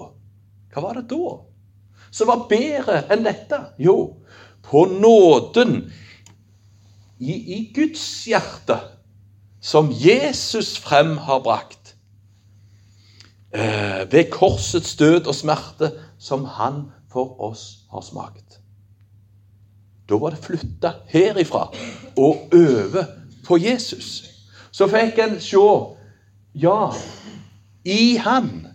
Hva 0.72 0.84
var 0.84 0.98
det 1.00 1.08
da 1.12 1.36
som 2.16 2.30
var 2.30 2.46
bedre 2.48 3.02
enn 3.12 3.24
dette? 3.26 3.58
Jo, 3.82 4.16
på 4.64 4.86
nåden 4.88 5.78
i, 7.18 7.32
i 7.32 7.58
Guds 7.74 8.04
hjerte, 8.28 8.78
som 9.66 9.90
Jesus 9.90 10.78
frem 10.78 11.16
har 11.16 11.40
brakt. 11.42 11.96
Eh, 13.54 14.12
ved 14.12 14.30
korsets 14.30 14.96
død 14.96 15.26
og 15.26 15.34
smerte 15.34 15.90
som 16.18 16.44
han 16.44 16.84
for 17.12 17.40
oss 17.40 17.88
har 17.90 18.00
smakt. 18.00 18.60
Da 20.08 20.18
var 20.22 20.30
det 20.30 20.44
flytta 20.44 20.92
herifra 21.10 21.64
og 22.16 22.54
over 22.54 23.08
på 23.46 23.58
Jesus. 23.58 24.22
Så 24.70 24.86
fikk 24.86 25.18
en 25.18 25.40
se 25.42 25.64
ja, 26.54 26.92
i 27.84 28.16
han, 28.22 28.68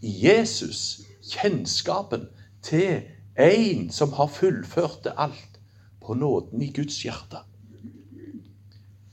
i 0.00 0.14
Jesus, 0.24 1.02
kjennskapen 1.34 2.30
til 2.64 3.02
en 3.36 3.90
som 3.92 4.16
har 4.16 4.32
fullført 4.32 5.04
det 5.04 5.12
alt 5.16 5.60
på 6.00 6.14
nåden 6.14 6.62
i 6.62 6.72
Guds 6.72 7.02
hjerte. 7.04 7.44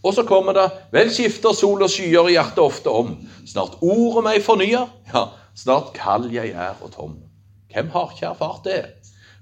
Og 0.06 0.14
så 0.14 0.24
kommer 0.24 0.54
det 0.54 0.70
Vel 0.94 1.10
skifter 1.14 1.54
sol 1.58 1.82
og 1.82 1.90
skyer 1.90 2.30
i 2.30 2.36
hjertet 2.36 2.62
ofte 2.62 2.94
om. 2.94 3.16
Snart 3.48 3.80
ordet 3.82 4.24
meg 4.28 4.44
fornyer, 4.46 4.86
ja, 5.14 5.28
snart 5.58 5.94
kald 5.98 6.30
jeg 6.34 6.54
er 6.54 6.76
og 6.82 6.94
tom. 6.94 7.16
Hvem 7.74 7.90
har 7.94 8.12
ikke 8.14 8.30
erfart 8.30 8.68
det? 8.68 8.82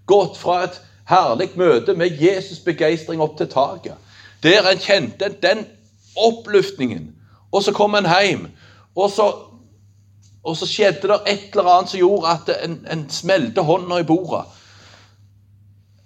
Gått 0.08 0.38
fra 0.40 0.64
et 0.64 0.80
herlig 1.10 1.52
møte 1.60 1.96
med 2.00 2.16
Jesus' 2.16 2.64
begeistring 2.64 3.22
opp 3.22 3.36
til 3.38 3.52
taket. 3.52 4.00
Der 4.44 4.70
en 4.72 4.80
kjente 4.80 5.30
den 5.44 5.66
oppluftningen. 6.16 7.12
Og 7.52 7.64
så 7.64 7.74
kom 7.76 7.96
en 7.96 8.08
hjem, 8.10 8.48
og 8.96 9.12
så, 9.12 9.28
og 10.44 10.58
så 10.58 10.68
skjedde 10.68 11.12
det 11.12 11.20
et 11.28 11.52
eller 11.52 11.70
annet 11.70 11.92
som 11.92 12.00
gjorde 12.00 12.32
at 12.32 12.50
en, 12.64 12.80
en 12.92 13.04
smelte 13.10 13.62
hånda 13.62 14.00
i 14.02 14.08
bordet. 14.08 14.48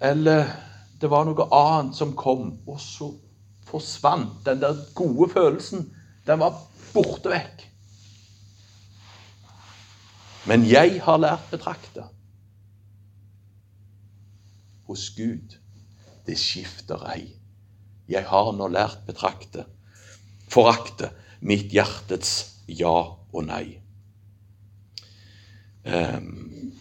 Eller 0.00 0.50
det 1.00 1.10
var 1.10 1.24
noe 1.24 1.48
annet 1.54 1.96
som 1.96 2.12
kom, 2.18 2.52
og 2.66 2.80
så 2.82 3.08
forsvant 3.68 4.44
den 4.46 4.60
der 4.62 4.78
gode 4.96 5.30
følelsen. 5.32 5.88
Den 6.26 6.40
var 6.40 6.56
borte 6.94 7.32
vekk. 7.32 7.64
Men 10.48 10.64
jeg 10.64 11.02
har 11.04 11.20
lært 11.20 11.50
betrakte 11.50 12.06
hos 14.88 15.10
Gud. 15.16 15.58
Det 16.26 16.38
skifter 16.40 17.04
ei. 17.12 17.26
Jeg 18.08 18.24
har 18.28 18.52
nå 18.56 18.70
lært 18.72 19.04
betrakte, 19.04 19.66
forakte 20.48 21.10
mitt 21.44 21.72
hjertets 21.72 22.32
ja 22.72 22.94
og 23.12 23.44
nei. 23.44 23.78
Um, 25.84 26.72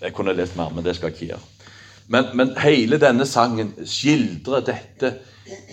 jeg 0.00 0.12
kunne 0.16 0.36
lest 0.36 0.56
mer, 0.56 0.72
men 0.72 0.84
det 0.84 0.96
skal 0.96 1.10
jeg 1.10 1.16
ikke 1.16 1.30
gjøre. 1.32 1.55
Men, 2.08 2.30
men 2.34 2.54
hele 2.62 3.00
denne 3.02 3.26
sangen 3.26 3.72
skildrer 3.86 4.62
dette, 4.66 5.12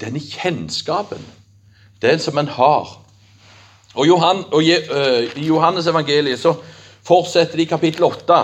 denne 0.01 0.21
kjennskapen, 0.21 1.21
den 2.01 2.19
som 2.19 2.37
en 2.41 2.49
har. 2.55 2.89
Og, 3.93 4.07
Johan, 4.07 4.41
og 4.49 4.63
uh, 4.63 5.37
I 5.37 5.45
Johannes 5.45 5.87
evangeliet 5.87 6.41
så 6.41 6.55
fortsetter 7.05 7.59
de 7.59 7.67
i 7.67 7.69
kapittel 7.69 8.07
8 8.07 8.39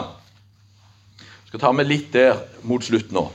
Jeg 1.20 1.50
skal 1.50 1.64
ta 1.64 1.72
med 1.74 1.90
litt 1.90 2.14
der 2.14 2.38
mot 2.62 2.86
slutt 2.86 3.10
nå. 3.16 3.26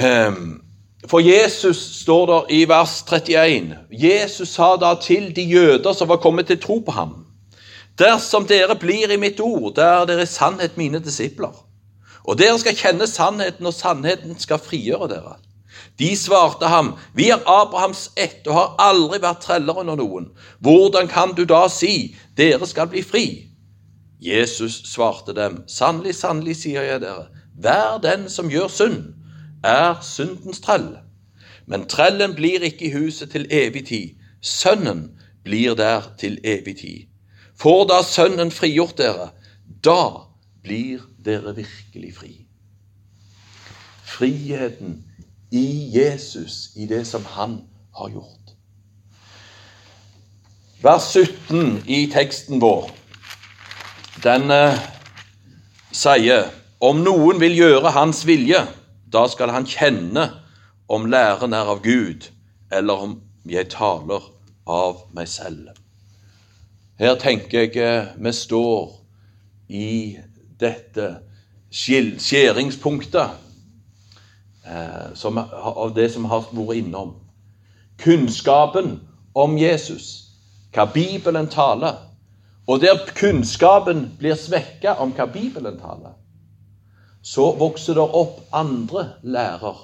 Um, 0.00 0.62
for 1.08 1.20
Jesus 1.20 1.80
står 2.00 2.26
der 2.26 2.52
i 2.56 2.62
vers 2.68 3.02
31. 3.04 3.74
Jesus 3.92 4.54
sa 4.56 4.76
da 4.80 4.94
til 5.00 5.30
de 5.36 5.44
jøder 5.44 5.92
som 5.96 6.08
var 6.08 6.22
kommet 6.24 6.48
til 6.48 6.60
tro 6.60 6.78
på 6.84 6.94
ham. 6.96 7.18
Dersom 8.00 8.46
dere 8.48 8.78
blir 8.80 9.12
i 9.12 9.20
mitt 9.20 9.40
ord, 9.44 9.74
der 9.76 10.00
er 10.00 10.06
dere 10.08 10.24
i 10.24 10.30
sannhet 10.30 10.76
mine 10.80 11.02
disipler. 11.04 11.52
Og 12.24 12.38
dere 12.38 12.58
skal 12.60 12.76
kjenne 12.76 13.06
sannheten, 13.08 13.66
og 13.66 13.74
sannheten 13.74 14.38
skal 14.38 14.60
frigjøre 14.62 15.08
dere. 15.12 15.36
De 15.98 16.16
svarte 16.16 16.66
ham, 16.66 16.94
Vi 17.14 17.30
er 17.30 17.42
Abrahams 17.46 18.10
ett 18.16 18.46
og 18.46 18.54
har 18.54 18.74
aldri 18.78 19.20
vært 19.20 19.44
treller 19.44 19.80
under 19.80 19.96
noen. 19.96 20.30
Hvordan 20.60 21.08
kan 21.08 21.34
du 21.36 21.44
da 21.44 21.68
si, 21.68 22.16
dere 22.36 22.66
skal 22.66 22.88
bli 22.88 23.02
fri? 23.02 23.26
Jesus 24.20 24.82
svarte 24.92 25.32
dem, 25.32 25.62
Sannelig, 25.68 26.14
sannelig, 26.14 26.56
sier 26.62 26.84
jeg 26.84 27.00
dere, 27.00 27.28
hver 27.60 28.00
den 28.02 28.28
som 28.28 28.50
gjør 28.50 28.68
synd, 28.68 29.14
er 29.64 30.00
syndens 30.04 30.60
trell. 30.60 30.98
Men 31.66 31.86
trellen 31.88 32.34
blir 32.34 32.64
ikke 32.64 32.88
i 32.88 32.94
huset 32.96 33.32
til 33.32 33.46
evig 33.50 33.86
tid. 33.88 34.16
Sønnen 34.40 35.10
blir 35.44 35.76
der 35.76 36.08
til 36.18 36.38
evig 36.44 36.76
tid. 36.80 37.06
Får 37.60 37.84
da 37.92 38.00
Sønnen 38.04 38.50
frigjort 38.50 38.96
dere, 38.98 39.30
da 39.84 40.26
blir 40.64 41.04
dere 41.24 41.54
virkelig 41.56 42.14
fri. 42.16 42.32
Friheten 44.04 45.04
i 45.50 45.90
Jesus, 45.94 46.70
i 46.76 46.86
det 46.86 47.06
som 47.06 47.24
han 47.24 47.60
har 47.96 48.10
gjort. 48.10 48.54
Vers 50.82 51.12
17 51.12 51.82
i 51.86 52.06
teksten 52.12 52.60
vår 52.60 52.88
den 54.24 54.50
eh, 54.50 54.76
sier 55.92 56.50
om 56.84 57.02
noen 57.04 57.38
vil 57.40 57.54
gjøre 57.56 57.92
hans 57.94 58.22
vilje, 58.28 58.60
da 59.08 59.26
skal 59.32 59.52
han 59.54 59.68
kjenne 59.68 60.26
om 60.90 61.06
læren 61.08 61.54
er 61.56 61.70
av 61.72 61.80
Gud, 61.84 62.28
eller 62.72 63.04
om 63.06 63.14
jeg 63.48 63.70
taler 63.72 64.26
av 64.68 65.06
meg 65.16 65.30
selv. 65.30 65.70
Her 67.00 67.16
tenker 67.20 67.64
jeg 67.64 67.80
eh, 67.80 68.12
vi 68.20 68.32
står 68.36 68.92
i 69.70 69.90
dette 70.60 71.08
skjæringspunktet 71.70 73.30
eh, 74.66 75.24
av 75.24 75.94
det 75.94 76.10
som 76.12 76.28
har 76.30 76.46
vært 76.52 76.76
innom. 76.82 77.14
Kunnskapen 78.00 78.98
om 79.34 79.58
Jesus, 79.58 80.30
hva 80.74 80.86
Bibelen 80.90 81.50
taler 81.50 81.98
og 82.70 82.80
der 82.80 82.98
kunnskapen 83.16 84.04
blir 84.18 84.36
svekka 84.38 84.94
om 85.02 85.10
hva 85.16 85.26
Bibelen 85.26 85.78
taler, 85.80 86.14
så 87.22 87.50
vokser 87.58 87.96
det 87.98 88.04
opp 88.04 88.38
andre 88.54 89.08
lærer 89.22 89.80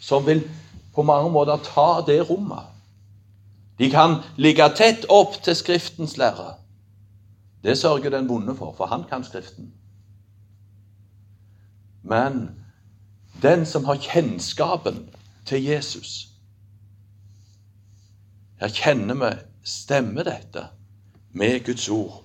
som 0.00 0.24
vil 0.26 0.40
på 0.94 1.04
mange 1.06 1.30
måter 1.30 1.60
ta 1.66 2.00
det 2.06 2.22
rommet. 2.30 2.64
De 3.78 3.90
kan 3.90 4.16
ligge 4.36 4.64
tett 4.76 5.04
opp 5.08 5.36
til 5.44 5.56
Skriftens 5.56 6.16
lære. 6.16 6.54
Det 7.64 7.78
sørger 7.78 8.10
den 8.10 8.28
vonde 8.28 8.54
for, 8.56 8.74
for 8.76 8.86
han 8.86 9.04
kan 9.10 9.24
Skriften. 9.24 9.72
Men 12.02 12.44
den 13.42 13.66
som 13.66 13.84
har 13.84 14.00
kjennskapen 14.02 15.08
til 15.46 15.64
Jesus 15.64 16.28
Her 18.60 18.68
kjenner 18.68 19.18
vi 19.18 19.32
Stemmer 19.62 20.26
dette? 20.26 20.66
med 21.32 21.64
Guds 21.64 21.88
ord? 21.88 22.24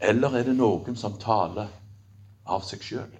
Eller 0.00 0.34
er 0.34 0.42
det 0.42 0.56
noen 0.58 0.96
som 0.98 1.18
taler 1.20 1.70
av 2.44 2.64
seg 2.66 2.82
sjøl? 2.82 3.12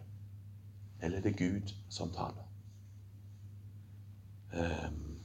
Eller 1.02 1.18
er 1.18 1.26
det 1.26 1.36
Gud 1.38 1.74
som 1.90 2.10
taler? 2.14 2.42
Um, 4.52 5.20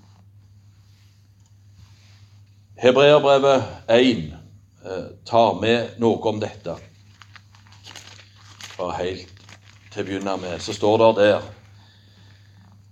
Hebreerbrevet 2.78 3.66
1 3.90 4.22
uh, 4.86 5.10
tar 5.26 5.58
med 5.62 5.98
noe 6.02 6.22
om 6.30 6.40
dette. 6.42 6.78
Bare 8.78 9.00
helt 9.02 9.37
til 9.98 10.06
å 10.06 10.10
begynne 10.12 10.36
med, 10.38 10.62
så 10.62 10.76
står 10.78 11.02
det 11.02 11.14
der 11.18 11.54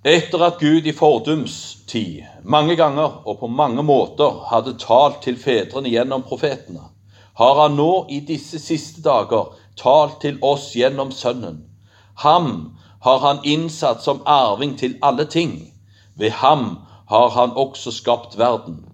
Etter 0.06 0.42
at 0.46 0.60
Gud 0.62 0.86
i 0.86 0.94
fordums 0.94 1.78
tid 1.90 2.26
mange 2.44 2.76
ganger 2.78 3.22
og 3.26 3.40
på 3.42 3.50
mange 3.50 3.82
måter 3.86 4.42
hadde 4.52 4.76
talt 4.82 5.22
til 5.26 5.38
fedrene 5.38 5.90
gjennom 5.90 6.26
profetene, 6.26 6.90
har 7.38 7.62
han 7.62 7.78
nå 7.78 8.06
i 8.10 8.20
disse 8.26 8.62
siste 8.62 9.02
dager 9.06 9.54
talt 9.78 10.20
til 10.22 10.38
oss 10.46 10.72
gjennom 10.78 11.12
Sønnen. 11.12 11.64
Ham 12.24 12.78
har 13.06 13.20
han 13.20 13.42
innsatt 13.44 14.02
som 14.02 14.22
arving 14.26 14.78
til 14.78 14.96
alle 15.02 15.26
ting. 15.26 15.74
Ved 16.16 16.32
ham 16.42 16.86
har 17.10 17.30
han 17.30 17.52
også 17.52 17.92
skapt 17.92 18.38
verden. 18.38 18.86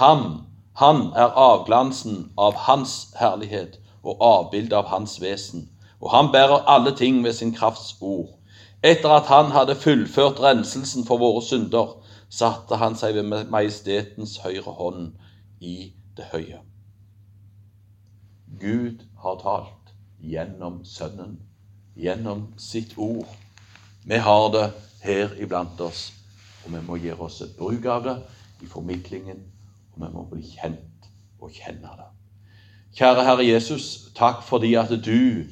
Ham, 0.00 0.46
han 0.74 1.10
er 1.14 1.36
avglansen 1.36 2.30
av 2.38 2.56
hans 2.66 3.12
herlighet 3.20 3.76
og 4.02 4.16
avbildet 4.24 4.72
av 4.72 4.88
hans 4.94 5.18
vesen, 5.20 5.68
og 6.00 6.10
han 6.10 6.32
bærer 6.32 6.66
alle 6.66 6.96
ting 6.96 7.24
ved 7.24 7.32
sin 7.32 7.54
krafts 7.54 7.96
ord. 8.00 8.28
Etter 8.82 9.08
at 9.08 9.26
han 9.28 9.52
hadde 9.52 9.76
fullført 9.76 10.40
renselsen 10.40 11.04
for 11.06 11.20
våre 11.20 11.42
synder, 11.44 11.96
satte 12.30 12.78
han 12.80 12.96
seg 12.96 13.18
ved 13.18 13.50
majestetens 13.52 14.38
høyre 14.44 14.72
hånd 14.78 15.12
i 15.60 15.92
det 16.16 16.30
høye. 16.32 16.62
Gud 18.60 19.04
har 19.22 19.36
talt 19.42 19.92
gjennom 20.20 20.80
Sønnen, 20.84 21.38
gjennom 21.96 22.48
sitt 22.58 22.96
ord. 22.96 23.28
Vi 24.04 24.16
har 24.16 24.48
det 24.52 24.66
her 25.02 25.36
iblant 25.40 25.80
oss, 25.80 26.10
og 26.64 26.72
vi 26.74 26.82
må 26.86 26.96
gjøre 27.00 27.28
oss 27.28 27.40
et 27.44 27.56
bruk 27.58 27.84
av 27.84 28.04
det 28.04 28.16
i 28.64 28.68
formidlingen, 28.68 29.42
og 29.92 30.04
vi 30.04 30.12
må 30.14 30.24
bli 30.32 30.44
kjent 30.44 31.10
og 31.40 31.52
kjenne 31.52 31.92
det. 31.98 32.08
Kjære 32.96 33.24
Herre 33.24 33.46
Jesus, 33.46 34.10
takk 34.16 34.42
fordi 34.44 34.74
at 34.80 34.90
du 35.04 35.44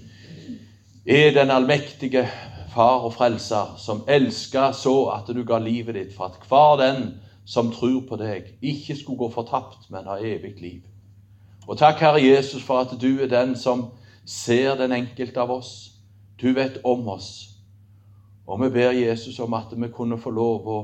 er 1.08 1.32
den 1.32 1.50
allmektige 1.50 2.28
far 2.68 3.00
og 3.00 3.14
frelser, 3.14 3.74
som 3.76 4.04
elska 4.08 4.72
så 4.72 5.06
at 5.08 5.30
du 5.34 5.44
ga 5.44 5.58
livet 5.58 5.94
ditt 5.94 6.16
for 6.16 6.28
at 6.28 6.48
hver 6.48 6.76
den 6.76 7.14
som 7.48 7.70
tror 7.72 8.02
på 8.08 8.16
deg, 8.20 8.50
ikke 8.60 8.96
skulle 8.96 9.18
gå 9.18 9.30
fortapt, 9.32 9.88
men 9.90 10.04
ha 10.04 10.18
evig 10.20 10.60
liv. 10.60 10.82
Og 11.66 11.78
takk, 11.78 12.00
Herre 12.00 12.20
Jesus, 12.20 12.62
for 12.62 12.80
at 12.80 12.92
du 13.00 13.22
er 13.22 13.28
den 13.28 13.56
som 13.56 13.86
ser 14.24 14.76
den 14.76 14.92
enkelte 14.92 15.40
av 15.40 15.50
oss. 15.50 15.70
Du 16.40 16.52
vet 16.52 16.76
om 16.84 17.08
oss. 17.08 17.48
Og 18.46 18.60
vi 18.62 18.68
ber 18.68 18.92
Jesus 18.92 19.38
om 19.40 19.54
at 19.54 19.72
vi 19.72 19.88
kunne 19.88 20.18
få 20.20 20.30
lov 20.30 20.68
å 20.68 20.78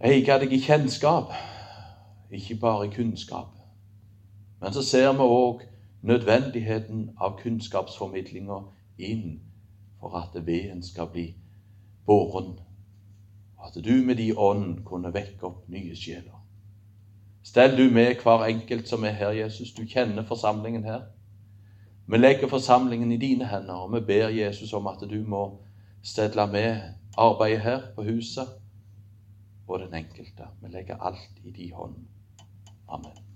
eie 0.00 0.38
deg 0.40 0.52
i 0.52 0.60
kjennskap, 0.60 1.32
ikke 2.32 2.56
bare 2.60 2.88
i 2.88 2.94
kunnskap. 2.96 3.52
Men 4.60 4.72
så 4.72 4.82
ser 4.82 5.12
vi 5.12 5.28
òg 5.28 5.60
nødvendigheten 6.02 7.10
av 7.20 7.38
kunnskapsformidlinga 7.42 8.58
inn 8.98 9.40
for 10.00 10.16
at 10.18 10.46
veden 10.46 10.82
skal 10.82 11.06
bli 11.12 11.34
båren, 12.06 12.58
og 13.56 13.66
at 13.66 13.84
du 13.84 13.92
med 14.06 14.16
din 14.16 14.34
ånd 14.36 14.84
kunne 14.84 15.14
vekke 15.14 15.46
opp 15.46 15.68
nye 15.70 15.96
sjeler. 15.96 16.38
Stell 17.42 17.76
du 17.76 17.90
med 17.94 18.22
hver 18.22 18.44
enkelt 18.46 18.88
som 18.88 19.04
er 19.04 19.18
her, 19.18 19.30
Jesus. 19.30 19.72
Du 19.72 19.82
kjenner 19.86 20.26
forsamlingen 20.26 20.84
her. 20.84 21.02
Vi 22.06 22.18
legger 22.18 22.48
forsamlingen 22.48 23.12
i 23.12 23.16
dine 23.16 23.46
hender, 23.46 23.74
og 23.74 23.94
vi 23.94 24.00
ber 24.06 24.28
Jesus 24.28 24.72
om 24.72 24.86
at 24.86 25.02
du 25.10 25.22
må 25.26 25.42
stelle 26.02 26.46
med 26.46 26.80
arbeidet 27.18 27.60
her 27.60 27.80
på 27.94 28.02
huset 28.02 28.48
og 29.68 29.78
den 29.80 29.94
enkelte. 29.94 30.50
Vi 30.62 30.68
legger 30.68 30.96
alt 30.96 31.44
i 31.44 31.50
din 31.50 31.72
hånd. 31.72 31.94
Amen. 32.88 33.31